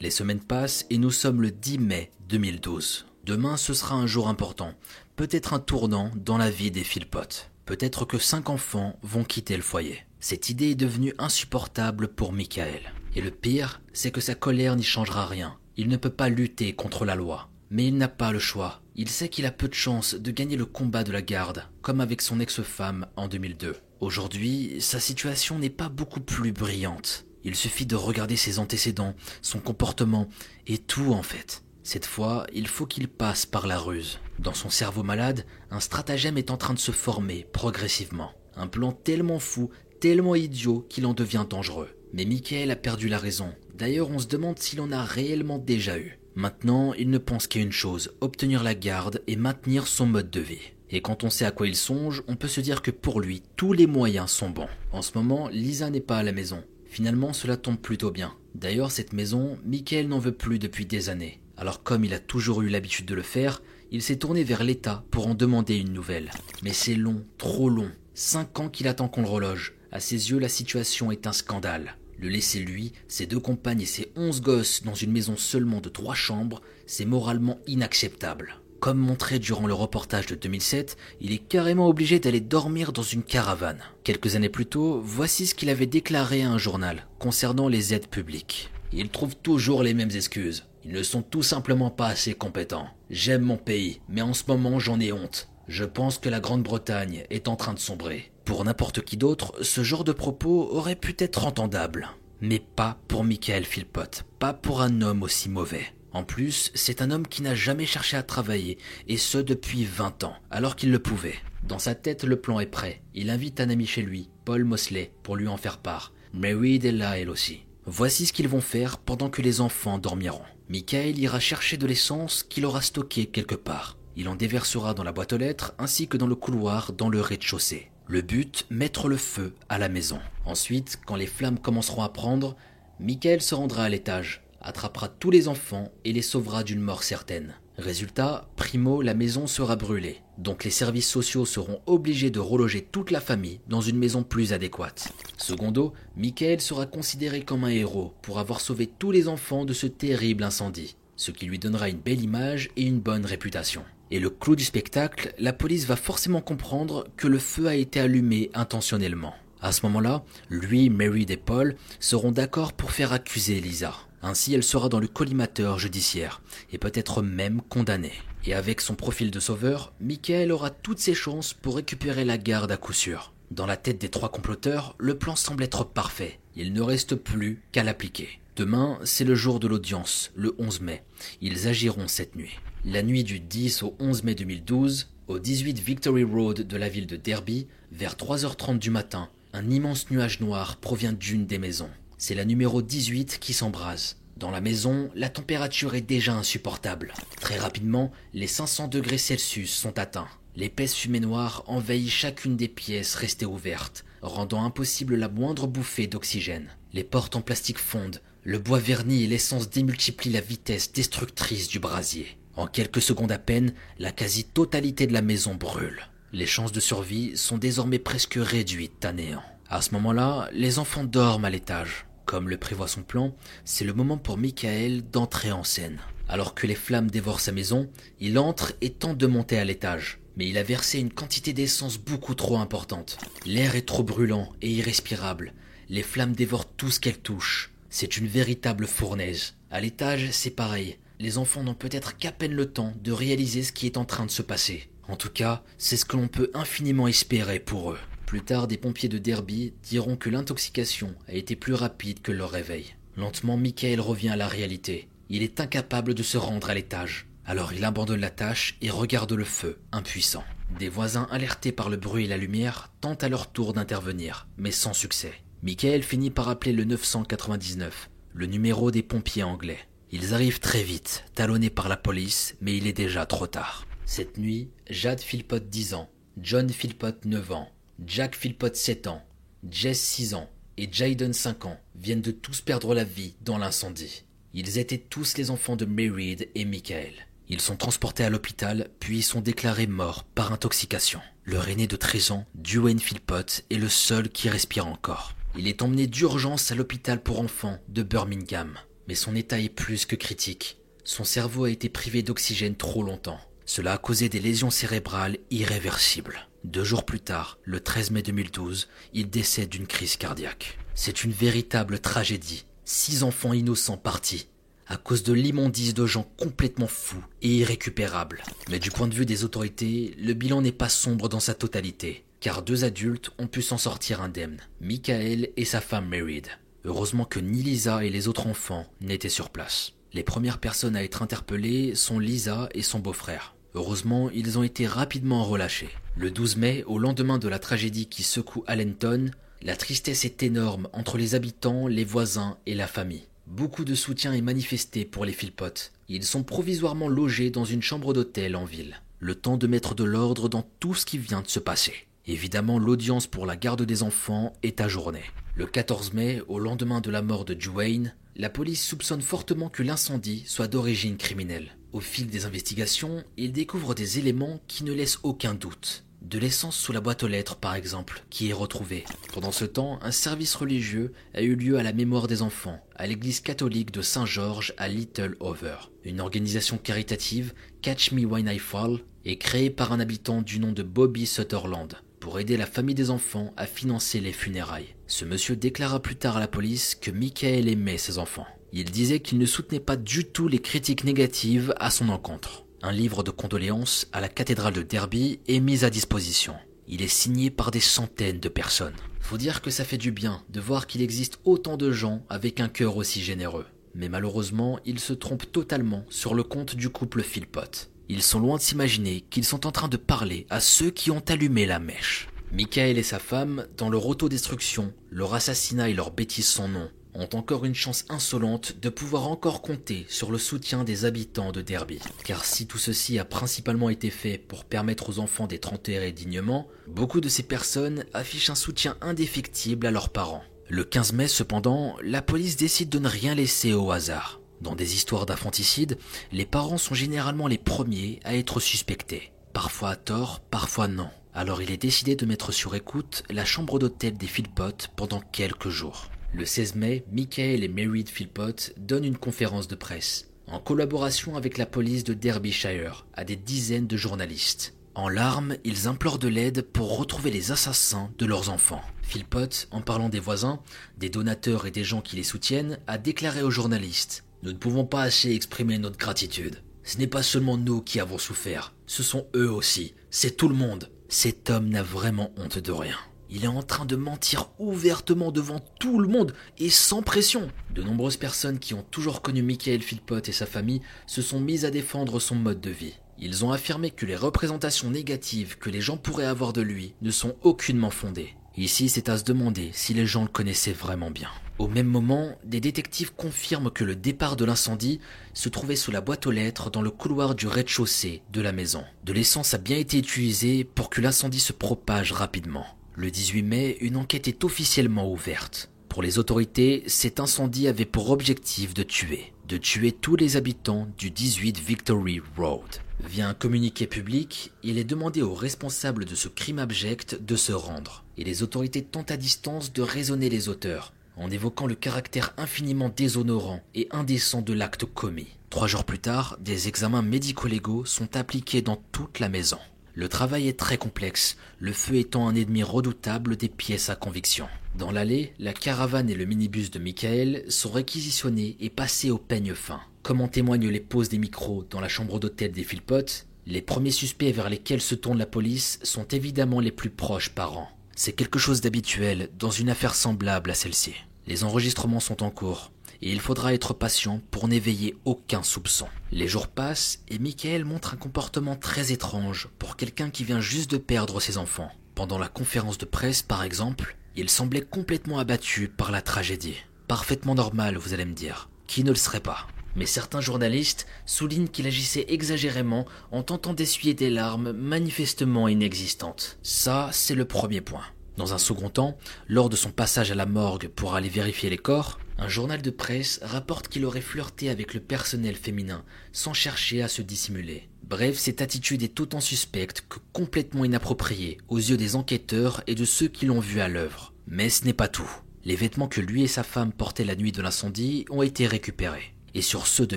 [0.00, 3.06] Les semaines passent et nous sommes le 10 mai 2012.
[3.22, 4.74] Demain, ce sera un jour important,
[5.14, 7.48] peut-être un tournant dans la vie des Philpott.
[7.64, 10.00] Peut-être que cinq enfants vont quitter le foyer.
[10.18, 12.92] Cette idée est devenue insupportable pour Michael.
[13.14, 15.56] Et le pire, c'est que sa colère n'y changera rien.
[15.76, 17.48] Il ne peut pas lutter contre la loi.
[17.70, 18.82] Mais il n'a pas le choix.
[18.94, 22.02] Il sait qu'il a peu de chances de gagner le combat de la garde, comme
[22.02, 23.76] avec son ex-femme en 2002.
[24.00, 27.24] Aujourd'hui, sa situation n'est pas beaucoup plus brillante.
[27.44, 30.28] Il suffit de regarder ses antécédents, son comportement,
[30.66, 31.64] et tout en fait.
[31.82, 34.20] Cette fois, il faut qu'il passe par la ruse.
[34.38, 38.32] Dans son cerveau malade, un stratagème est en train de se former progressivement.
[38.54, 41.88] Un plan tellement fou, tellement idiot qu'il en devient dangereux.
[42.12, 43.52] Mais Michael a perdu la raison.
[43.74, 46.18] D'ailleurs, on se demande s'il en a réellement déjà eu.
[46.34, 50.40] Maintenant, il ne pense qu'à une chose, obtenir la garde et maintenir son mode de
[50.40, 50.72] vie.
[50.90, 53.42] Et quand on sait à quoi il songe, on peut se dire que pour lui,
[53.56, 54.68] tous les moyens sont bons.
[54.92, 56.62] En ce moment, Lisa n'est pas à la maison.
[56.84, 58.34] Finalement, cela tombe plutôt bien.
[58.54, 61.40] D'ailleurs, cette maison, Michael n'en veut plus depuis des années.
[61.56, 65.04] Alors comme il a toujours eu l'habitude de le faire, il s'est tourné vers l'État
[65.10, 66.30] pour en demander une nouvelle.
[66.62, 67.90] Mais c'est long, trop long.
[68.14, 69.74] Cinq ans qu'il attend qu'on le reloge.
[69.90, 71.96] À ses yeux, la situation est un scandale.
[72.22, 75.88] Le laisser lui, ses deux compagnes et ses onze gosses dans une maison seulement de
[75.88, 78.60] trois chambres, c'est moralement inacceptable.
[78.78, 83.24] Comme montré durant le reportage de 2007, il est carrément obligé d'aller dormir dans une
[83.24, 83.82] caravane.
[84.04, 88.08] Quelques années plus tôt, voici ce qu'il avait déclaré à un journal concernant les aides
[88.08, 88.70] publiques.
[88.92, 90.66] Ils trouvent toujours les mêmes excuses.
[90.84, 92.86] Ils ne sont tout simplement pas assez compétents.
[93.10, 95.48] J'aime mon pays, mais en ce moment j'en ai honte.
[95.66, 98.31] Je pense que la Grande-Bretagne est en train de sombrer.
[98.44, 102.10] Pour n'importe qui d'autre, ce genre de propos aurait pu être entendable.
[102.40, 105.86] Mais pas pour Michael Philpott, pas pour un homme aussi mauvais.
[106.12, 108.78] En plus, c'est un homme qui n'a jamais cherché à travailler,
[109.08, 111.36] et ce depuis 20 ans, alors qu'il le pouvait.
[111.62, 113.02] Dans sa tête, le plan est prêt.
[113.14, 116.12] Il invite un ami chez lui, Paul Mosley, pour lui en faire part.
[116.34, 117.60] Mary est là, elle aussi.
[117.86, 120.42] Voici ce qu'ils vont faire pendant que les enfants dormiront.
[120.68, 123.96] Michael ira chercher de l'essence qu'il aura stocké quelque part.
[124.16, 127.20] Il en déversera dans la boîte aux lettres ainsi que dans le couloir dans le
[127.20, 127.91] rez-de-chaussée.
[128.06, 130.18] Le but, mettre le feu à la maison.
[130.44, 132.56] Ensuite, quand les flammes commenceront à prendre,
[133.00, 137.54] Michael se rendra à l'étage, attrapera tous les enfants et les sauvera d'une mort certaine.
[137.78, 140.20] Résultat, primo, la maison sera brûlée.
[140.36, 144.52] Donc les services sociaux seront obligés de reloger toute la famille dans une maison plus
[144.52, 145.12] adéquate.
[145.38, 149.86] Secondo, Michael sera considéré comme un héros pour avoir sauvé tous les enfants de ce
[149.86, 153.84] terrible incendie, ce qui lui donnera une belle image et une bonne réputation.
[154.12, 157.98] Et le clou du spectacle, la police va forcément comprendre que le feu a été
[157.98, 159.34] allumé intentionnellement.
[159.62, 163.94] À ce moment-là, lui, Mary et Paul seront d'accord pour faire accuser Lisa.
[164.20, 168.12] Ainsi, elle sera dans le collimateur judiciaire et peut-être même condamnée.
[168.44, 172.70] Et avec son profil de sauveur, Michael aura toutes ses chances pour récupérer la garde
[172.70, 173.32] à coup sûr.
[173.50, 176.38] Dans la tête des trois comploteurs, le plan semble être parfait.
[176.54, 178.40] Il ne reste plus qu'à l'appliquer.
[178.56, 181.02] Demain, c'est le jour de l'audience, le 11 mai.
[181.40, 182.58] Ils agiront cette nuit.
[182.84, 187.06] La nuit du 10 au 11 mai 2012, au 18 Victory Road de la ville
[187.06, 191.90] de Derby, vers 3h30 du matin, un immense nuage noir provient d'une des maisons.
[192.18, 194.16] C'est la numéro 18 qui s'embrase.
[194.36, 197.14] Dans la maison, la température est déjà insupportable.
[197.40, 200.28] Très rapidement, les 500 degrés Celsius sont atteints.
[200.56, 206.66] L'épaisse fumée noire envahit chacune des pièces restées ouvertes, rendant impossible la moindre bouffée d'oxygène.
[206.92, 211.78] Les portes en plastique fondent, le bois verni et l'essence démultiplient la vitesse destructrice du
[211.78, 212.36] brasier.
[212.56, 216.02] En quelques secondes à peine, la quasi-totalité de la maison brûle.
[216.32, 219.42] Les chances de survie sont désormais presque réduites à néant.
[219.68, 222.06] À ce moment-là, les enfants dorment à l'étage.
[222.26, 223.34] Comme le prévoit son plan,
[223.64, 225.98] c'est le moment pour Michael d'entrer en scène.
[226.28, 230.20] Alors que les flammes dévorent sa maison, il entre et tente de monter à l'étage.
[230.36, 233.18] Mais il a versé une quantité d'essence beaucoup trop importante.
[233.44, 235.52] L'air est trop brûlant et irrespirable.
[235.88, 237.72] Les flammes dévorent tout ce qu'elles touchent.
[237.90, 239.54] C'est une véritable fournaise.
[239.70, 240.96] À l'étage, c'est pareil.
[241.22, 244.26] Les enfants n'ont peut-être qu'à peine le temps de réaliser ce qui est en train
[244.26, 244.88] de se passer.
[245.06, 247.98] En tout cas, c'est ce que l'on peut infiniment espérer pour eux.
[248.26, 252.50] Plus tard, des pompiers de Derby diront que l'intoxication a été plus rapide que leur
[252.50, 252.96] réveil.
[253.16, 255.08] Lentement, Michael revient à la réalité.
[255.28, 257.28] Il est incapable de se rendre à l'étage.
[257.44, 260.42] Alors il abandonne la tâche et regarde le feu, impuissant.
[260.80, 264.72] Des voisins alertés par le bruit et la lumière tentent à leur tour d'intervenir, mais
[264.72, 265.34] sans succès.
[265.62, 269.78] Michael finit par appeler le 999, le numéro des pompiers anglais.
[270.14, 273.86] Ils arrivent très vite, talonnés par la police, mais il est déjà trop tard.
[274.04, 277.70] Cette nuit, Jade Philpott 10 ans, John Philpott 9 ans,
[278.06, 279.24] Jack Philpott 7 ans,
[279.70, 284.24] Jess 6 ans et Jaden 5 ans viennent de tous perdre la vie dans l'incendie.
[284.52, 287.14] Ils étaient tous les enfants de Mary et Michael.
[287.48, 291.20] Ils sont transportés à l'hôpital, puis sont déclarés morts par intoxication.
[291.46, 295.34] Leur aîné de 13 ans, Duane Philpott, est le seul qui respire encore.
[295.56, 298.76] Il est emmené d'urgence à l'hôpital pour enfants de Birmingham.
[299.08, 300.78] Mais son état est plus que critique.
[301.04, 303.40] Son cerveau a été privé d'oxygène trop longtemps.
[303.64, 306.46] Cela a causé des lésions cérébrales irréversibles.
[306.64, 310.78] Deux jours plus tard, le 13 mai 2012, il décède d'une crise cardiaque.
[310.94, 312.66] C'est une véritable tragédie.
[312.84, 314.48] Six enfants innocents partis,
[314.86, 318.42] à cause de l'immondice de gens complètement fous et irrécupérables.
[318.70, 322.24] Mais du point de vue des autorités, le bilan n'est pas sombre dans sa totalité,
[322.40, 326.48] car deux adultes ont pu s'en sortir indemnes, Michael et sa femme Merid.
[326.84, 329.92] Heureusement que ni Lisa et les autres enfants n'étaient sur place.
[330.12, 333.54] Les premières personnes à être interpellées sont Lisa et son beau-frère.
[333.74, 335.88] Heureusement, ils ont été rapidement relâchés.
[336.16, 339.30] Le 12 mai, au lendemain de la tragédie qui secoue Allenton,
[339.62, 343.28] la tristesse est énorme entre les habitants, les voisins et la famille.
[343.46, 345.92] Beaucoup de soutien est manifesté pour les Philpott.
[346.08, 349.00] Ils sont provisoirement logés dans une chambre d'hôtel en ville.
[349.20, 351.94] Le temps de mettre de l'ordre dans tout ce qui vient de se passer.
[352.26, 355.24] Évidemment, l'audience pour la garde des enfants est ajournée.
[355.54, 359.82] Le 14 mai, au lendemain de la mort de Duane, la police soupçonne fortement que
[359.82, 361.76] l'incendie soit d'origine criminelle.
[361.92, 366.04] Au fil des investigations, ils découvrent des éléments qui ne laissent aucun doute.
[366.22, 369.04] De l'essence sous la boîte aux lettres, par exemple, qui est retrouvée.
[369.34, 373.06] Pendant ce temps, un service religieux a eu lieu à la mémoire des enfants, à
[373.06, 375.76] l'église catholique de Saint-Georges à Little Over.
[376.04, 380.72] Une organisation caritative, Catch Me When I Fall, est créée par un habitant du nom
[380.72, 384.94] de Bobby Sutherland pour aider la famille des enfants à financer les funérailles.
[385.14, 388.46] Ce monsieur déclara plus tard à la police que Michael aimait ses enfants.
[388.72, 392.64] Il disait qu'il ne soutenait pas du tout les critiques négatives à son encontre.
[392.80, 396.54] Un livre de condoléances à la cathédrale de Derby est mis à disposition.
[396.88, 398.96] Il est signé par des centaines de personnes.
[399.20, 402.58] Faut dire que ça fait du bien de voir qu'il existe autant de gens avec
[402.58, 403.66] un cœur aussi généreux.
[403.94, 407.90] Mais malheureusement, ils se trompent totalement sur le compte du couple Philpott.
[408.08, 411.22] Ils sont loin de s'imaginer qu'ils sont en train de parler à ceux qui ont
[411.28, 412.28] allumé la mèche.
[412.52, 417.28] Michael et sa femme, dans leur autodestruction, leur assassinat et leur bêtise sans nom, ont
[417.32, 421.98] encore une chance insolente de pouvoir encore compter sur le soutien des habitants de Derby.
[422.24, 426.68] Car si tout ceci a principalement été fait pour permettre aux enfants d'être enterrés dignement,
[426.88, 430.44] beaucoup de ces personnes affichent un soutien indéfectible à leurs parents.
[430.68, 434.42] Le 15 mai cependant, la police décide de ne rien laisser au hasard.
[434.60, 435.96] Dans des histoires d'infanticide,
[436.32, 439.32] les parents sont généralement les premiers à être suspectés.
[439.54, 441.08] Parfois à tort, parfois non.
[441.34, 445.70] Alors il est décidé de mettre sur écoute la chambre d'hôtel des Philpott pendant quelques
[445.70, 446.10] jours.
[446.34, 451.56] Le 16 mai, Michael et Mary Philpott donnent une conférence de presse, en collaboration avec
[451.56, 454.74] la police de Derbyshire, à des dizaines de journalistes.
[454.94, 458.82] En larmes, ils implorent de l'aide pour retrouver les assassins de leurs enfants.
[459.00, 460.60] Philpott, en parlant des voisins,
[460.98, 464.84] des donateurs et des gens qui les soutiennent, a déclaré aux journalistes Nous ne pouvons
[464.84, 466.60] pas assez exprimer notre gratitude.
[466.84, 470.54] Ce n'est pas seulement nous qui avons souffert, ce sont eux aussi, c'est tout le
[470.54, 470.90] monde.
[471.14, 472.96] Cet homme n'a vraiment honte de rien.
[473.28, 477.50] Il est en train de mentir ouvertement devant tout le monde et sans pression.
[477.74, 481.66] De nombreuses personnes qui ont toujours connu Michael Philpott et sa famille se sont mises
[481.66, 482.94] à défendre son mode de vie.
[483.18, 487.10] Ils ont affirmé que les représentations négatives que les gens pourraient avoir de lui ne
[487.10, 488.34] sont aucunement fondées.
[488.56, 491.28] Ici, c'est à se demander si les gens le connaissaient vraiment bien.
[491.62, 494.98] Au même moment, des détectives confirment que le départ de l'incendie
[495.32, 498.82] se trouvait sous la boîte aux lettres dans le couloir du rez-de-chaussée de la maison.
[499.04, 502.66] De l'essence a bien été utilisée pour que l'incendie se propage rapidement.
[502.96, 505.70] Le 18 mai, une enquête est officiellement ouverte.
[505.88, 510.88] Pour les autorités, cet incendie avait pour objectif de tuer, de tuer tous les habitants
[510.98, 512.80] du 18 Victory Road.
[513.08, 517.52] Via un communiqué public, il est demandé aux responsables de ce crime abject de se
[517.52, 522.32] rendre, et les autorités tentent à distance de raisonner les auteurs, en évoquant le caractère
[522.36, 525.28] infiniment déshonorant et indécent de l'acte commis.
[525.50, 529.58] Trois jours plus tard, des examens médico-légaux sont appliqués dans toute la maison.
[529.94, 534.48] Le travail est très complexe, le feu étant un ennemi redoutable des pièces à conviction.
[534.74, 539.52] Dans l'allée, la caravane et le minibus de Michael sont réquisitionnés et passés au peigne
[539.52, 539.80] fin.
[540.02, 543.90] Comme en témoignent les poses des micros dans la chambre d'hôtel des Philpott, les premiers
[543.90, 547.68] suspects vers lesquels se tourne la police sont évidemment les plus proches parents.
[547.94, 550.94] C'est quelque chose d'habituel dans une affaire semblable à celle-ci.
[551.26, 555.88] Les enregistrements sont en cours et il faudra être patient pour n'éveiller aucun soupçon.
[556.10, 560.70] Les jours passent et Michael montre un comportement très étrange pour quelqu'un qui vient juste
[560.70, 561.70] de perdre ses enfants.
[561.94, 566.56] Pendant la conférence de presse, par exemple, il semblait complètement abattu par la tragédie.
[566.88, 568.48] Parfaitement normal, vous allez me dire.
[568.66, 569.46] Qui ne le serait pas?
[569.76, 576.38] Mais certains journalistes soulignent qu'il agissait exagérément en tentant d'essuyer des larmes manifestement inexistantes.
[576.42, 577.84] Ça, c'est le premier point.
[578.16, 581.56] Dans un second temps, lors de son passage à la morgue pour aller vérifier les
[581.56, 585.82] corps, un journal de presse rapporte qu'il aurait flirté avec le personnel féminin
[586.12, 587.68] sans chercher à se dissimuler.
[587.82, 592.84] Bref, cette attitude est autant suspecte que complètement inappropriée aux yeux des enquêteurs et de
[592.84, 594.12] ceux qui l'ont vu à l'œuvre.
[594.26, 595.10] Mais ce n'est pas tout.
[595.44, 599.11] Les vêtements que lui et sa femme portaient la nuit de l'incendie ont été récupérés.
[599.34, 599.96] Et sur ceux de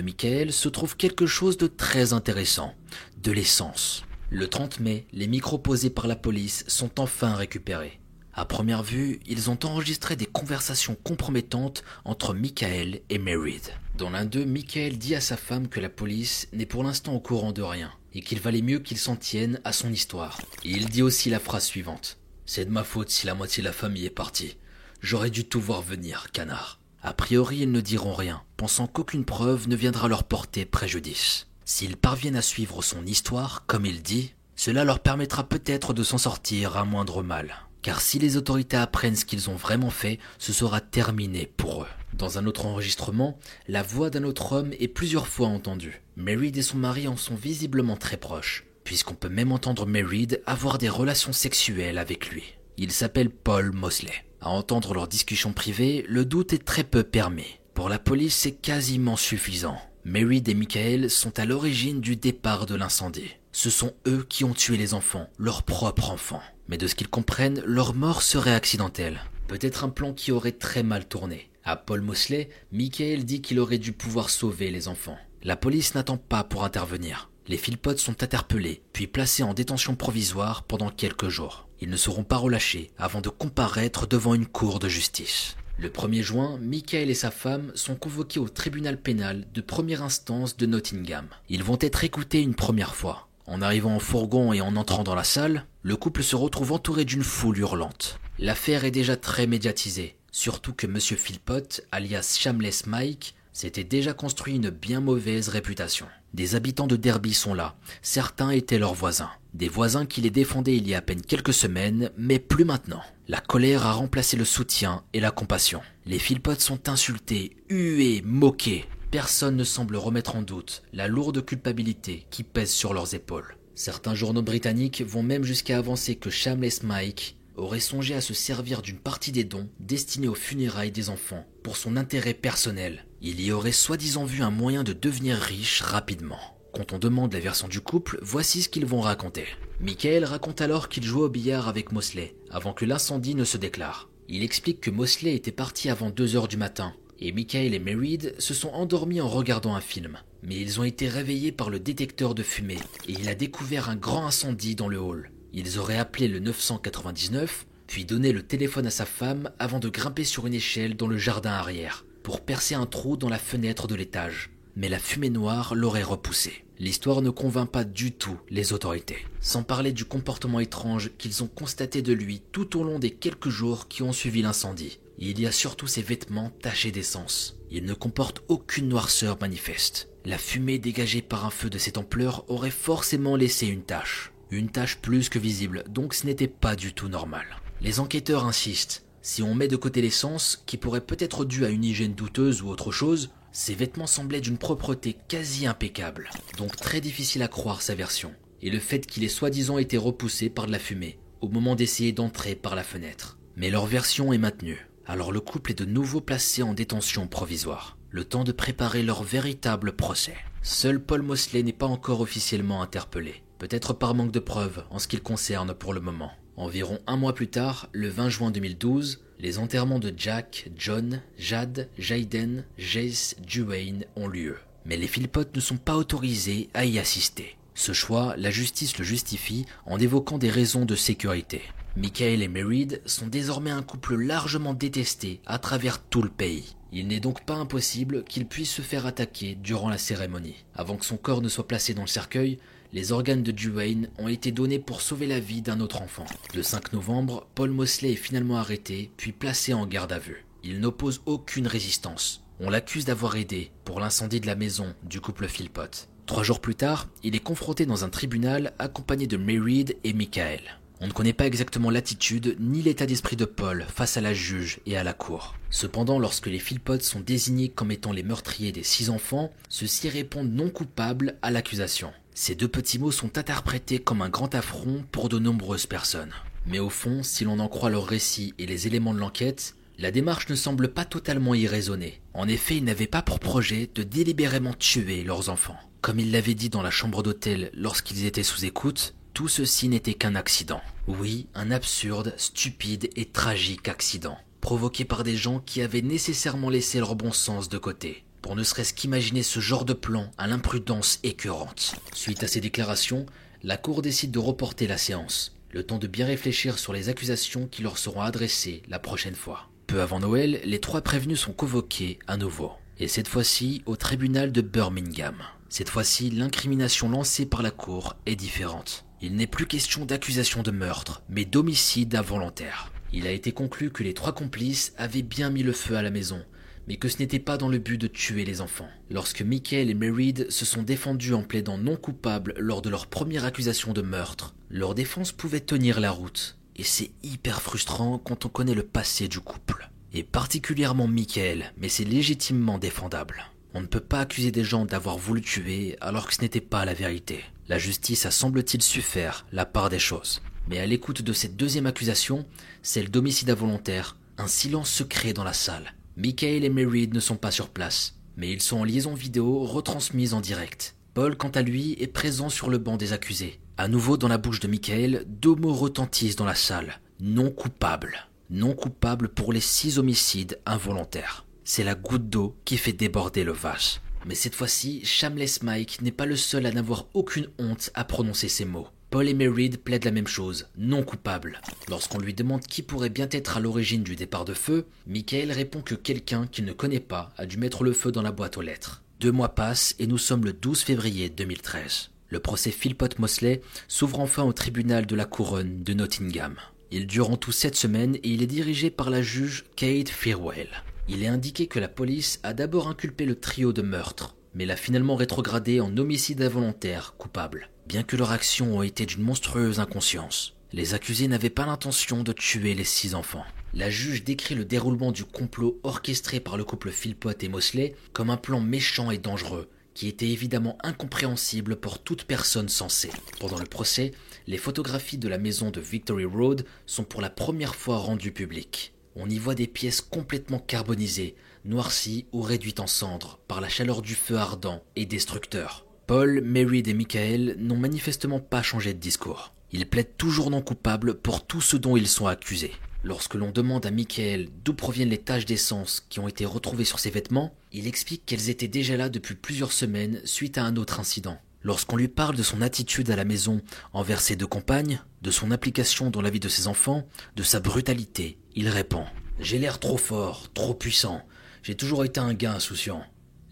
[0.00, 2.74] Michael se trouve quelque chose de très intéressant,
[3.22, 4.04] de l'essence.
[4.30, 8.00] Le 30 mai, les micros posés par la police sont enfin récupérés.
[8.32, 13.62] À première vue, ils ont enregistré des conversations compromettantes entre Michael et Merid.
[13.96, 17.20] Dans l'un d'eux, Michael dit à sa femme que la police n'est pour l'instant au
[17.20, 20.38] courant de rien et qu'il valait mieux qu'il s'en tienne à son histoire.
[20.64, 22.18] Il dit aussi la phrase suivante.
[22.44, 24.56] C'est de ma faute si la moitié de la famille est partie.
[25.00, 26.78] J'aurais dû tout voir venir, canard.
[27.02, 31.46] A priori, ils ne diront rien, pensant qu'aucune preuve ne viendra leur porter préjudice.
[31.64, 36.18] S'ils parviennent à suivre son histoire, comme il dit, cela leur permettra peut-être de s'en
[36.18, 40.52] sortir à moindre mal car si les autorités apprennent ce qu'ils ont vraiment fait, ce
[40.52, 41.88] sera terminé pour eux.
[42.14, 43.38] Dans un autre enregistrement,
[43.68, 46.02] la voix d'un autre homme est plusieurs fois entendue.
[46.16, 50.78] Merid et son mari en sont visiblement très proches, puisqu'on peut même entendre Merid avoir
[50.78, 52.56] des relations sexuelles avec lui.
[52.76, 54.25] Il s'appelle Paul Mosley.
[54.40, 57.58] À entendre leur discussion privée, le doute est très peu permis.
[57.74, 59.78] Pour la police, c'est quasiment suffisant.
[60.04, 63.34] Merid et Michael sont à l'origine du départ de l'incendie.
[63.52, 66.42] Ce sont eux qui ont tué les enfants, leurs propres enfants.
[66.68, 69.20] Mais de ce qu'ils comprennent, leur mort serait accidentelle.
[69.48, 71.50] Peut-être un plan qui aurait très mal tourné.
[71.64, 75.18] À Paul Mosley, Michael dit qu'il aurait dû pouvoir sauver les enfants.
[75.42, 77.30] La police n'attend pas pour intervenir.
[77.48, 81.65] Les Philpots sont interpellés, puis placés en détention provisoire pendant quelques jours.
[81.80, 85.56] Ils ne seront pas relâchés avant de comparaître devant une cour de justice.
[85.78, 90.56] Le 1er juin, Michael et sa femme sont convoqués au tribunal pénal de première instance
[90.56, 91.26] de Nottingham.
[91.50, 93.28] Ils vont être écoutés une première fois.
[93.44, 97.04] En arrivant en fourgon et en entrant dans la salle, le couple se retrouve entouré
[97.04, 98.18] d'une foule hurlante.
[98.38, 100.98] L'affaire est déjà très médiatisée, surtout que M.
[100.98, 106.06] Philpott, alias Shamless Mike, s'était déjà construit une bien mauvaise réputation.
[106.34, 110.76] Des habitants de Derby sont là, certains étaient leurs voisins, des voisins qui les défendaient
[110.76, 113.00] il y a à peine quelques semaines, mais plus maintenant.
[113.26, 115.80] La colère a remplacé le soutien et la compassion.
[116.04, 118.84] Les Philpott sont insultés, hués, moqués.
[119.10, 123.56] Personne ne semble remettre en doute la lourde culpabilité qui pèse sur leurs épaules.
[123.74, 128.82] Certains journaux britanniques vont même jusqu'à avancer que Shamless Mike aurait songé à se servir
[128.82, 133.06] d'une partie des dons destinés aux funérailles des enfants pour son intérêt personnel.
[133.22, 136.55] Il y aurait soi-disant vu un moyen de devenir riche rapidement.
[136.76, 139.46] Quand on demande la version du couple, voici ce qu'ils vont raconter.
[139.80, 144.10] Michael raconte alors qu'il jouait au billard avec Mosley avant que l'incendie ne se déclare.
[144.28, 148.34] Il explique que Mosley était parti avant 2 heures du matin et Michael et Merid
[148.38, 150.18] se sont endormis en regardant un film.
[150.42, 153.96] Mais ils ont été réveillés par le détecteur de fumée et il a découvert un
[153.96, 155.30] grand incendie dans le hall.
[155.54, 160.24] Ils auraient appelé le 999, puis donné le téléphone à sa femme avant de grimper
[160.24, 163.94] sur une échelle dans le jardin arrière, pour percer un trou dans la fenêtre de
[163.94, 164.50] l'étage.
[164.76, 166.65] Mais la fumée noire l'aurait repoussé.
[166.78, 171.48] L'histoire ne convainc pas du tout les autorités, sans parler du comportement étrange qu'ils ont
[171.48, 174.98] constaté de lui tout au long des quelques jours qui ont suivi l'incendie.
[175.18, 177.56] Il y a surtout ses vêtements tachés d'essence.
[177.70, 180.10] Il ne comporte aucune noirceur manifeste.
[180.26, 184.32] La fumée dégagée par un feu de cette ampleur aurait forcément laissé une tache.
[184.50, 187.46] Une tache plus que visible, donc ce n'était pas du tout normal.
[187.80, 189.04] Les enquêteurs insistent.
[189.22, 192.68] Si on met de côté l'essence, qui pourrait peut-être due à une hygiène douteuse ou
[192.68, 196.28] autre chose, ses vêtements semblaient d'une propreté quasi impeccable,
[196.58, 198.34] donc très difficile à croire sa version.
[198.60, 202.12] Et le fait qu'il ait soi-disant été repoussé par de la fumée, au moment d'essayer
[202.12, 203.38] d'entrer par la fenêtre.
[203.56, 204.86] Mais leur version est maintenue.
[205.06, 209.22] Alors le couple est de nouveau placé en détention provisoire, le temps de préparer leur
[209.22, 210.36] véritable procès.
[210.60, 215.08] Seul Paul Mosley n'est pas encore officiellement interpellé peut-être par manque de preuves en ce
[215.08, 216.32] qui le concerne pour le moment.
[216.56, 221.88] Environ un mois plus tard, le 20 juin 2012, les enterrements de Jack, John, Jade,
[221.98, 224.56] Jaden, Jace, Duane ont lieu.
[224.84, 227.56] Mais les Philpott ne sont pas autorisés à y assister.
[227.74, 231.62] Ce choix, la justice le justifie en évoquant des raisons de sécurité.
[231.96, 236.76] Michael et Merid sont désormais un couple largement détesté à travers tout le pays.
[236.92, 240.64] Il n'est donc pas impossible qu'il puisse se faire attaquer durant la cérémonie.
[240.74, 242.58] Avant que son corps ne soit placé dans le cercueil,
[242.96, 246.24] les organes de Duane ont été donnés pour sauver la vie d'un autre enfant.
[246.54, 250.46] Le 5 novembre, Paul Mosley est finalement arrêté, puis placé en garde à vue.
[250.64, 252.42] Il n'oppose aucune résistance.
[252.58, 256.08] On l'accuse d'avoir aidé pour l'incendie de la maison du couple Philpott.
[256.24, 260.62] Trois jours plus tard, il est confronté dans un tribunal accompagné de Merid et Michael.
[261.02, 264.80] On ne connaît pas exactement l'attitude ni l'état d'esprit de Paul face à la juge
[264.86, 265.54] et à la cour.
[265.68, 270.54] Cependant, lorsque les Philpott sont désignés comme étant les meurtriers des six enfants, ceux-ci répondent
[270.54, 272.14] non coupables à l'accusation.
[272.38, 276.34] Ces deux petits mots sont interprétés comme un grand affront pour de nombreuses personnes.
[276.66, 280.10] Mais au fond, si l'on en croit leur récit et les éléments de l'enquête, la
[280.10, 282.20] démarche ne semble pas totalement irraisonnée.
[282.34, 285.78] En effet, ils n'avaient pas pour projet de délibérément tuer leurs enfants.
[286.02, 290.12] Comme ils l'avaient dit dans la chambre d'hôtel lorsqu'ils étaient sous écoute, tout ceci n'était
[290.12, 290.82] qu'un accident.
[291.06, 296.98] Oui, un absurde, stupide et tragique accident, provoqué par des gens qui avaient nécessairement laissé
[296.98, 301.18] leur bon sens de côté pour ne serait-ce qu'imaginer ce genre de plan à l'imprudence
[301.24, 301.96] écœurante.
[302.14, 303.26] Suite à ces déclarations,
[303.64, 307.66] la Cour décide de reporter la séance, le temps de bien réfléchir sur les accusations
[307.66, 309.68] qui leur seront adressées la prochaine fois.
[309.88, 312.70] Peu avant Noël, les trois prévenus sont convoqués à nouveau,
[313.00, 315.38] et cette fois-ci au tribunal de Birmingham.
[315.68, 319.06] Cette fois-ci, l'incrimination lancée par la Cour est différente.
[319.20, 322.92] Il n'est plus question d'accusation de meurtre, mais d'homicide involontaire.
[323.12, 326.10] Il a été conclu que les trois complices avaient bien mis le feu à la
[326.10, 326.44] maison,
[326.88, 328.88] mais que ce n'était pas dans le but de tuer les enfants.
[329.10, 333.44] Lorsque Michael et Merid se sont défendus en plaidant non coupables lors de leur première
[333.44, 336.56] accusation de meurtre, leur défense pouvait tenir la route.
[336.76, 339.88] Et c'est hyper frustrant quand on connaît le passé du couple.
[340.12, 343.50] Et particulièrement Michael, mais c'est légitimement défendable.
[343.74, 346.84] On ne peut pas accuser des gens d'avoir voulu tuer alors que ce n'était pas
[346.84, 347.44] la vérité.
[347.68, 350.40] La justice a semble-t-il su faire la part des choses.
[350.68, 352.46] Mais à l'écoute de cette deuxième accusation,
[352.82, 355.94] celle d'homicide involontaire, un silence se crée dans la salle.
[356.18, 360.32] Michael et Mary ne sont pas sur place, mais ils sont en liaison vidéo retransmise
[360.32, 360.96] en direct.
[361.12, 363.60] Paul, quant à lui, est présent sur le banc des accusés.
[363.76, 367.00] À nouveau dans la bouche de Michael, deux mots retentissent dans la salle.
[367.20, 368.28] Non coupable.
[368.48, 371.44] Non coupable pour les six homicides involontaires.
[371.64, 374.00] C'est la goutte d'eau qui fait déborder le vase.
[374.24, 378.48] Mais cette fois-ci, Shamless Mike n'est pas le seul à n'avoir aucune honte à prononcer
[378.48, 378.88] ces mots.
[379.10, 381.60] Paul et Merid plaident la même chose, non coupable.
[381.88, 385.80] Lorsqu'on lui demande qui pourrait bien être à l'origine du départ de feu, Michael répond
[385.80, 388.62] que quelqu'un qu'il ne connaît pas a dû mettre le feu dans la boîte aux
[388.62, 389.02] lettres.
[389.20, 392.10] Deux mois passent et nous sommes le 12 février 2013.
[392.28, 396.56] Le procès Philpott Mosley s'ouvre enfin au tribunal de la couronne de Nottingham.
[396.90, 400.68] Il dure en tout sept semaines et il est dirigé par la juge Kate Fairwell.
[401.08, 404.76] Il est indiqué que la police a d'abord inculpé le trio de meurtre, mais l'a
[404.76, 410.54] finalement rétrogradé en homicide involontaire coupable, bien que leur action ait été d'une monstrueuse inconscience.
[410.72, 413.44] Les accusés n'avaient pas l'intention de tuer les six enfants.
[413.72, 418.30] La juge décrit le déroulement du complot orchestré par le couple Philpott et Mosley comme
[418.30, 423.10] un plan méchant et dangereux, qui était évidemment incompréhensible pour toute personne sensée.
[423.40, 424.12] Pendant le procès,
[424.46, 428.92] les photographies de la maison de Victory Road sont pour la première fois rendues publiques.
[429.14, 434.02] On y voit des pièces complètement carbonisées, noircies ou réduites en cendres par la chaleur
[434.02, 435.85] du feu ardent et destructeur.
[436.06, 439.52] Paul, Mary et Michael n'ont manifestement pas changé de discours.
[439.72, 442.74] Ils plaident toujours non coupables pour tout ce dont ils sont accusés.
[443.02, 447.00] Lorsque l'on demande à Michael d'où proviennent les taches d'essence qui ont été retrouvées sur
[447.00, 451.00] ses vêtements, il explique qu'elles étaient déjà là depuis plusieurs semaines suite à un autre
[451.00, 451.40] incident.
[451.64, 453.60] Lorsqu'on lui parle de son attitude à la maison
[453.92, 457.58] envers ses deux compagnes, de son implication dans la vie de ses enfants, de sa
[457.58, 459.06] brutalité, il répond
[459.40, 461.22] J'ai l'air trop fort, trop puissant.
[461.64, 463.02] J'ai toujours été un gars insouciant.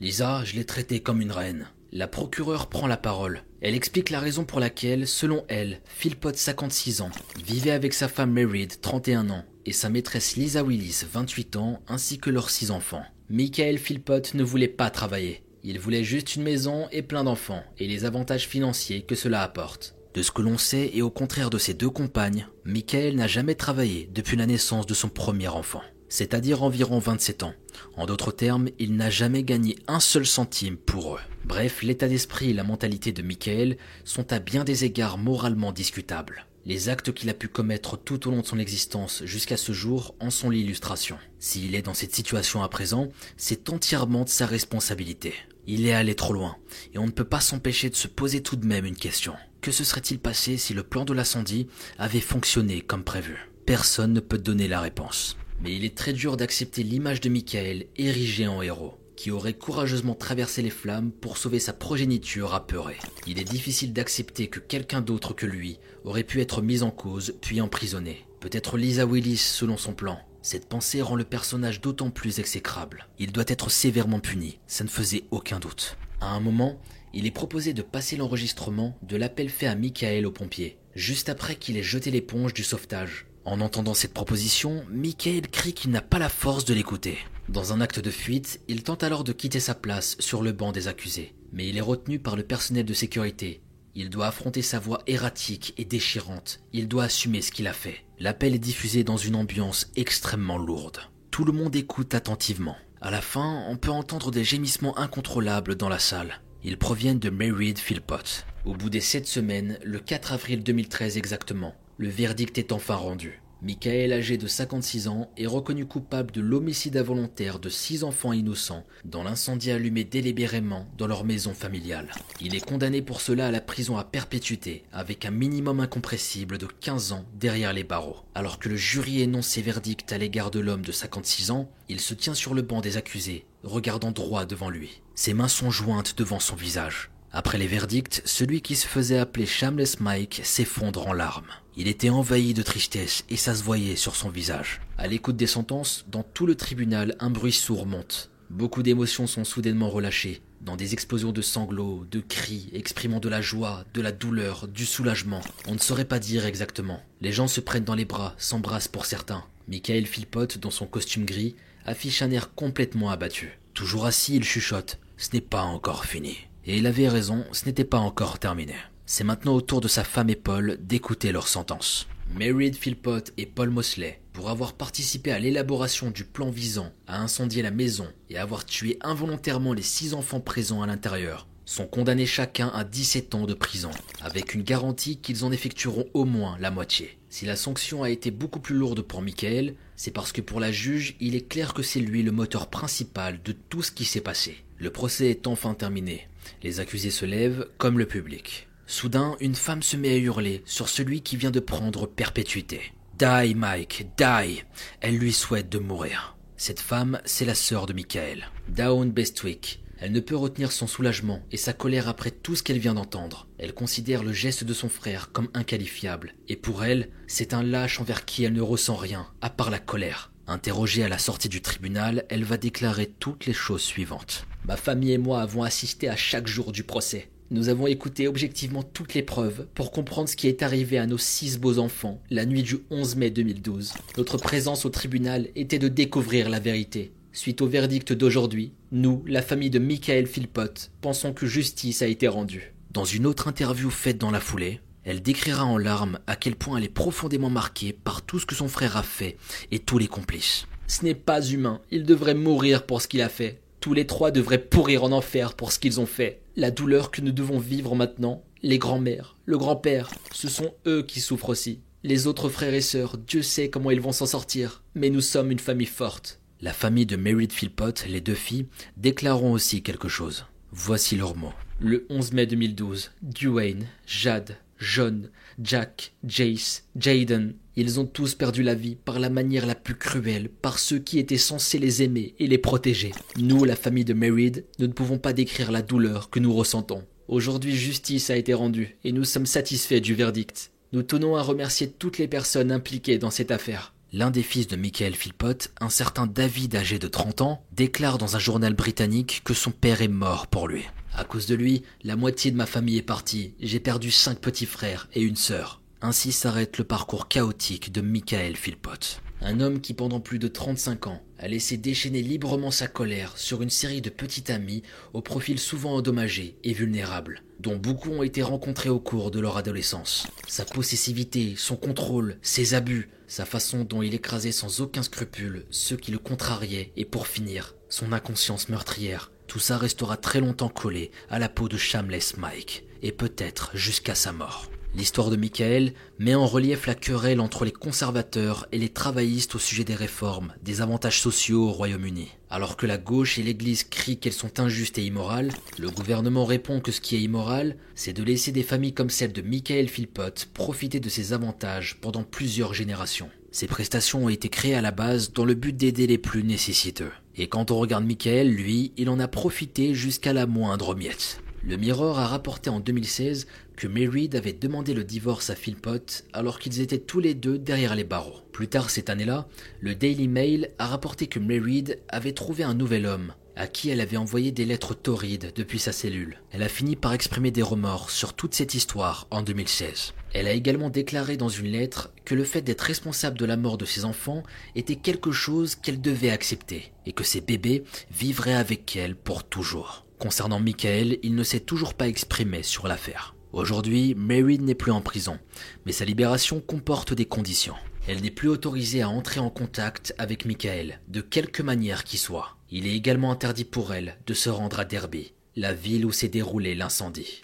[0.00, 1.66] Lisa, je l'ai traitée comme une reine.
[1.97, 3.45] La procureure prend la parole.
[3.61, 7.12] Elle explique la raison pour laquelle, selon elle, Philpott, 56 ans,
[7.47, 12.18] vivait avec sa femme Merid, 31 ans, et sa maîtresse Lisa Willis, 28 ans, ainsi
[12.18, 13.05] que leurs six enfants.
[13.30, 15.45] Michael Philpott ne voulait pas travailler.
[15.62, 19.95] Il voulait juste une maison et plein d'enfants, et les avantages financiers que cela apporte.
[20.14, 23.55] De ce que l'on sait, et au contraire de ses deux compagnes, Michael n'a jamais
[23.55, 27.55] travaillé depuis la naissance de son premier enfant c'est-à-dire environ 27 ans.
[27.96, 31.20] En d'autres termes, il n'a jamais gagné un seul centime pour eux.
[31.44, 36.46] Bref, l'état d'esprit et la mentalité de Michael sont à bien des égards moralement discutables.
[36.66, 40.14] Les actes qu'il a pu commettre tout au long de son existence jusqu'à ce jour
[40.18, 41.18] en sont l'illustration.
[41.38, 45.34] S'il est dans cette situation à présent, c'est entièrement de sa responsabilité.
[45.66, 46.57] Il est allé trop loin,
[46.94, 49.34] et on ne peut pas s'empêcher de se poser tout de même une question.
[49.61, 53.50] Que se serait-il passé si le plan de l'incendie avait fonctionné comme prévu?
[53.66, 55.36] Personne ne peut donner la réponse.
[55.61, 60.14] Mais il est très dur d'accepter l'image de Michael érigé en héros, qui aurait courageusement
[60.14, 62.98] traversé les flammes pour sauver sa progéniture apeurée.
[63.26, 67.34] Il est difficile d'accepter que quelqu'un d'autre que lui aurait pu être mis en cause
[67.40, 68.26] puis emprisonné.
[68.40, 70.18] Peut-être Lisa Willis selon son plan.
[70.42, 73.07] Cette pensée rend le personnage d'autant plus exécrable.
[73.18, 75.96] Il doit être sévèrement puni, ça ne faisait aucun doute.
[76.20, 76.78] À un moment,
[77.14, 81.57] il est proposé de passer l'enregistrement de l'appel fait à Michael aux pompiers, juste après
[81.57, 83.26] qu'il ait jeté l'éponge du sauvetage.
[83.45, 87.18] En entendant cette proposition, Michael crie qu'il n'a pas la force de l'écouter.
[87.51, 90.72] Dans un acte de fuite, il tente alors de quitter sa place sur le banc
[90.72, 91.34] des accusés.
[91.53, 93.61] Mais il est retenu par le personnel de sécurité.
[93.95, 96.61] Il doit affronter sa voix erratique et déchirante.
[96.72, 98.05] Il doit assumer ce qu'il a fait.
[98.18, 101.01] L'appel est diffusé dans une ambiance extrêmement lourde.
[101.30, 102.76] Tout le monde écoute attentivement.
[103.03, 106.40] À la fin, on peut entendre des gémissements incontrôlables dans la salle.
[106.64, 108.47] Ils proviennent de Mary Philpott.
[108.64, 113.40] Au bout des sept semaines, le 4 avril 2013 exactement, le verdict est enfin rendu.
[113.62, 118.84] Michael, âgé de 56 ans, est reconnu coupable de l'homicide involontaire de six enfants innocents
[119.07, 122.11] dans l'incendie allumé délibérément dans leur maison familiale.
[122.42, 126.66] Il est condamné pour cela à la prison à perpétuité, avec un minimum incompressible de
[126.66, 128.18] 15 ans derrière les barreaux.
[128.34, 132.01] Alors que le jury énonce ses verdicts à l'égard de l'homme de 56 ans, il
[132.01, 135.01] se tient sur le banc des accusés, regardant droit devant lui.
[135.14, 137.11] Ses mains sont jointes devant son visage.
[137.37, 141.51] Après les verdicts, celui qui se faisait appeler Shamless Mike s'effondre en larmes.
[141.76, 144.80] Il était envahi de tristesse et ça se voyait sur son visage.
[144.99, 148.30] À l'écoute des sentences, dans tout le tribunal, un bruit sourd monte.
[148.51, 153.41] Beaucoup d'émotions sont soudainement relâchées, dans des explosions de sanglots, de cris, exprimant de la
[153.41, 155.41] joie, de la douleur, du soulagement.
[155.66, 157.03] On ne saurait pas dire exactement.
[157.20, 159.43] Les gens se prennent dans les bras, s'embrassent pour certains.
[159.66, 163.59] Michael Philpott, dans son costume gris, affiche un air complètement abattu.
[163.72, 165.01] Toujours assis, il chuchote.
[165.16, 166.37] Ce n'est pas encore fini.
[166.66, 168.74] Et il avait raison, ce n'était pas encore terminé.
[169.06, 172.06] C'est maintenant au tour de sa femme et Paul d'écouter leur sentence.
[172.34, 177.62] Mary Philpott et Paul Mosley, pour avoir participé à l'élaboration du plan visant à incendier
[177.62, 182.68] la maison et avoir tué involontairement les six enfants présents à l'intérieur, sont condamnés chacun
[182.68, 183.90] à 17 ans de prison,
[184.22, 187.18] avec une garantie qu'ils en effectueront au moins la moitié.
[187.28, 190.72] Si la sanction a été beaucoup plus lourde pour Michael, c'est parce que pour la
[190.72, 194.20] juge, il est clair que c'est lui le moteur principal de tout ce qui s'est
[194.20, 194.63] passé.
[194.79, 196.29] Le procès est enfin terminé.
[196.62, 198.68] Les accusés se lèvent, comme le public.
[198.87, 202.93] Soudain, une femme se met à hurler sur celui qui vient de prendre perpétuité.
[203.18, 204.64] Die, Mike, die
[205.01, 206.37] Elle lui souhaite de mourir.
[206.57, 209.81] Cette femme, c'est la sœur de Michael, Dawn Bestwick.
[209.99, 213.47] Elle ne peut retenir son soulagement et sa colère après tout ce qu'elle vient d'entendre.
[213.59, 218.01] Elle considère le geste de son frère comme inqualifiable, et pour elle, c'est un lâche
[218.01, 220.34] envers qui elle ne ressent rien, à part la colère.
[220.47, 224.47] Interrogée à la sortie du tribunal, elle va déclarer toutes les choses suivantes.
[224.66, 227.28] Ma famille et moi avons assisté à chaque jour du procès.
[227.51, 231.18] Nous avons écouté objectivement toutes les preuves pour comprendre ce qui est arrivé à nos
[231.18, 233.95] six beaux enfants la nuit du 11 mai 2012.
[234.18, 237.12] Notre présence au tribunal était de découvrir la vérité.
[237.32, 242.28] Suite au verdict d'aujourd'hui, nous, la famille de Michael Philpott, pensons que justice a été
[242.28, 242.74] rendue.
[242.90, 246.78] Dans une autre interview faite dans la foulée, elle décrira en larmes à quel point
[246.78, 249.36] elle est profondément marquée par tout ce que son frère a fait
[249.70, 250.66] et tous les complices.
[250.86, 253.61] Ce n'est pas humain, il devrait mourir pour ce qu'il a fait.
[253.80, 256.40] Tous les trois devraient pourrir en enfer pour ce qu'ils ont fait.
[256.57, 261.20] La douleur que nous devons vivre maintenant, les grands-mères, le grand-père, ce sont eux qui
[261.20, 261.80] souffrent aussi.
[262.02, 265.50] Les autres frères et sœurs, Dieu sait comment ils vont s'en sortir, mais nous sommes
[265.50, 266.40] une famille forte.
[266.61, 270.46] La famille de Mary Philpott, les deux filles, déclareront aussi quelque chose.
[270.72, 271.52] Voici leurs mots.
[271.78, 275.31] Le 11 mai 2012, Duane, Jade, John,
[275.62, 280.49] Jack, Jace, Jaden, ils ont tous perdu la vie par la manière la plus cruelle,
[280.49, 283.12] par ceux qui étaient censés les aimer et les protéger.
[283.37, 287.05] Nous, la famille de Merid, nous ne pouvons pas décrire la douleur que nous ressentons.
[287.29, 290.70] Aujourd'hui, justice a été rendue et nous sommes satisfaits du verdict.
[290.93, 293.95] Nous tenons à remercier toutes les personnes impliquées dans cette affaire.
[294.12, 298.37] L'un des fils de Michael Philpott, un certain David âgé de 30 ans, déclare dans
[298.37, 300.85] un journal britannique que son père est mort pour lui.
[301.16, 303.54] À cause de lui, la moitié de ma famille est partie.
[303.60, 305.80] J'ai perdu cinq petits frères et une sœur.
[306.02, 309.20] Ainsi s'arrête le parcours chaotique de Michael Philpott.
[309.40, 313.62] Un homme qui pendant plus de 35 ans a laissé déchaîner librement sa colère sur
[313.62, 318.42] une série de petits amis au profil souvent endommagé et vulnérable, dont beaucoup ont été
[318.42, 320.26] rencontrés au cours de leur adolescence.
[320.48, 325.96] Sa possessivité, son contrôle, ses abus, sa façon dont il écrasait sans aucun scrupule ceux
[325.96, 331.11] qui le contrariaient et pour finir, son inconscience meurtrière tout ça restera très longtemps collé
[331.30, 334.70] à la peau de Shamless Mike, et peut-être jusqu'à sa mort.
[334.97, 339.59] L'histoire de Michael met en relief la querelle entre les conservateurs et les travaillistes au
[339.59, 342.28] sujet des réformes, des avantages sociaux au Royaume-Uni.
[342.49, 346.78] Alors que la gauche et l'Église crient qu'elles sont injustes et immorales, le gouvernement répond
[346.78, 350.49] que ce qui est immoral, c'est de laisser des familles comme celle de Michael Philpott
[350.55, 353.30] profiter de ces avantages pendant plusieurs générations.
[353.51, 357.11] Ces prestations ont été créées à la base dans le but d'aider les plus nécessiteux.
[357.37, 361.41] Et quand on regarde Michael, lui, il en a profité jusqu'à la moindre miette.
[361.66, 366.59] Le Mirror a rapporté en 2016 que Mary avait demandé le divorce à Philpott alors
[366.59, 368.41] qu'ils étaient tous les deux derrière les barreaux.
[368.53, 369.49] Plus tard cette année-là,
[369.80, 374.01] le Daily Mail a rapporté que Mary avait trouvé un nouvel homme, à qui elle
[374.01, 376.41] avait envoyé des lettres torrides depuis sa cellule.
[376.53, 380.12] Elle a fini par exprimer des remords sur toute cette histoire en 2016.
[380.35, 383.78] Elle a également déclaré dans une lettre que le fait d'être responsable de la mort
[383.78, 384.43] de ses enfants
[384.74, 390.05] était quelque chose qu'elle devait accepter, et que ses bébés vivraient avec elle pour toujours.
[390.18, 393.37] Concernant Michael, il ne s'est toujours pas exprimé sur l'affaire.
[393.53, 395.39] Aujourd'hui, Mary n'est plus en prison,
[395.87, 397.76] mais sa libération comporte des conditions.
[398.09, 402.57] Elle n'est plus autorisée à entrer en contact avec Michael, de quelque manière qu'il soit.
[402.72, 406.28] Il est également interdit pour elle de se rendre à Derby, la ville où s'est
[406.28, 407.41] déroulé l'incendie.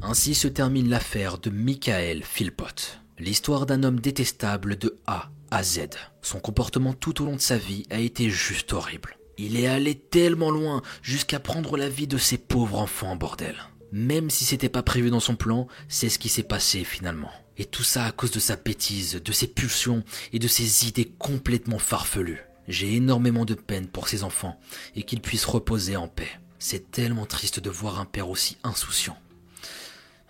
[0.00, 3.00] Ainsi se termine l'affaire de Michael Philpott.
[3.18, 5.88] L'histoire d'un homme détestable de A à Z.
[6.22, 9.18] Son comportement tout au long de sa vie a été juste horrible.
[9.38, 13.56] Il est allé tellement loin jusqu'à prendre la vie de ses pauvres enfants en bordel.
[13.90, 17.30] Même si c'était pas prévu dans son plan, c'est ce qui s'est passé finalement.
[17.56, 21.10] Et tout ça à cause de sa bêtise, de ses pulsions et de ses idées
[21.18, 22.44] complètement farfelues.
[22.68, 24.60] J'ai énormément de peine pour ces enfants
[24.94, 26.30] et qu'ils puissent reposer en paix.
[26.60, 29.16] C'est tellement triste de voir un père aussi insouciant.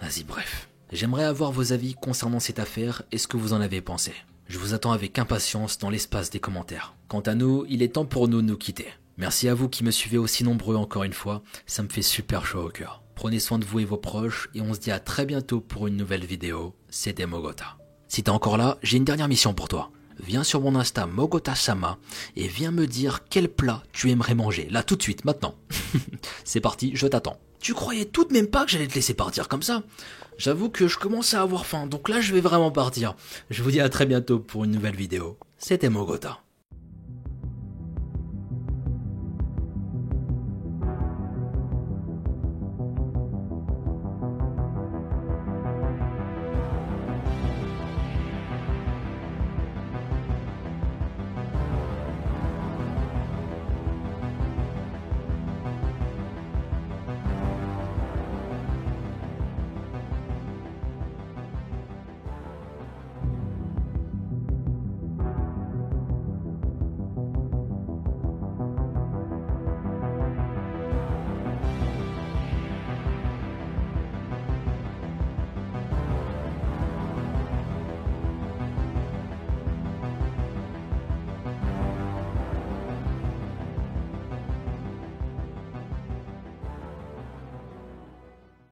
[0.01, 0.69] Vas-y, bref.
[0.93, 4.13] J'aimerais avoir vos avis concernant cette affaire et ce que vous en avez pensé.
[4.47, 6.95] Je vous attends avec impatience dans l'espace des commentaires.
[7.09, 8.89] Quant à nous, il est temps pour nous de nous quitter.
[9.19, 12.47] Merci à vous qui me suivez aussi nombreux encore une fois, ça me fait super
[12.47, 13.03] chaud au cœur.
[13.17, 15.89] Prenez soin de vous et vos proches et on se dit à très bientôt pour
[15.89, 16.75] une nouvelle vidéo.
[16.89, 17.77] C'était Mogota.
[18.07, 19.91] Si t'es encore là, j'ai une dernière mission pour toi
[20.21, 21.99] viens sur mon Insta Mogota-sama
[22.37, 25.55] et viens me dire quel plat tu aimerais manger, là tout de suite, maintenant.
[26.45, 27.39] C'est parti, je t'attends.
[27.61, 29.83] Tu croyais tout de même pas que j'allais te laisser partir comme ça
[30.39, 33.17] J'avoue que je commence à avoir faim, donc là je vais vraiment partir.
[33.51, 35.37] Je vous dis à très bientôt pour une nouvelle vidéo.
[35.59, 36.39] C'était Mogota.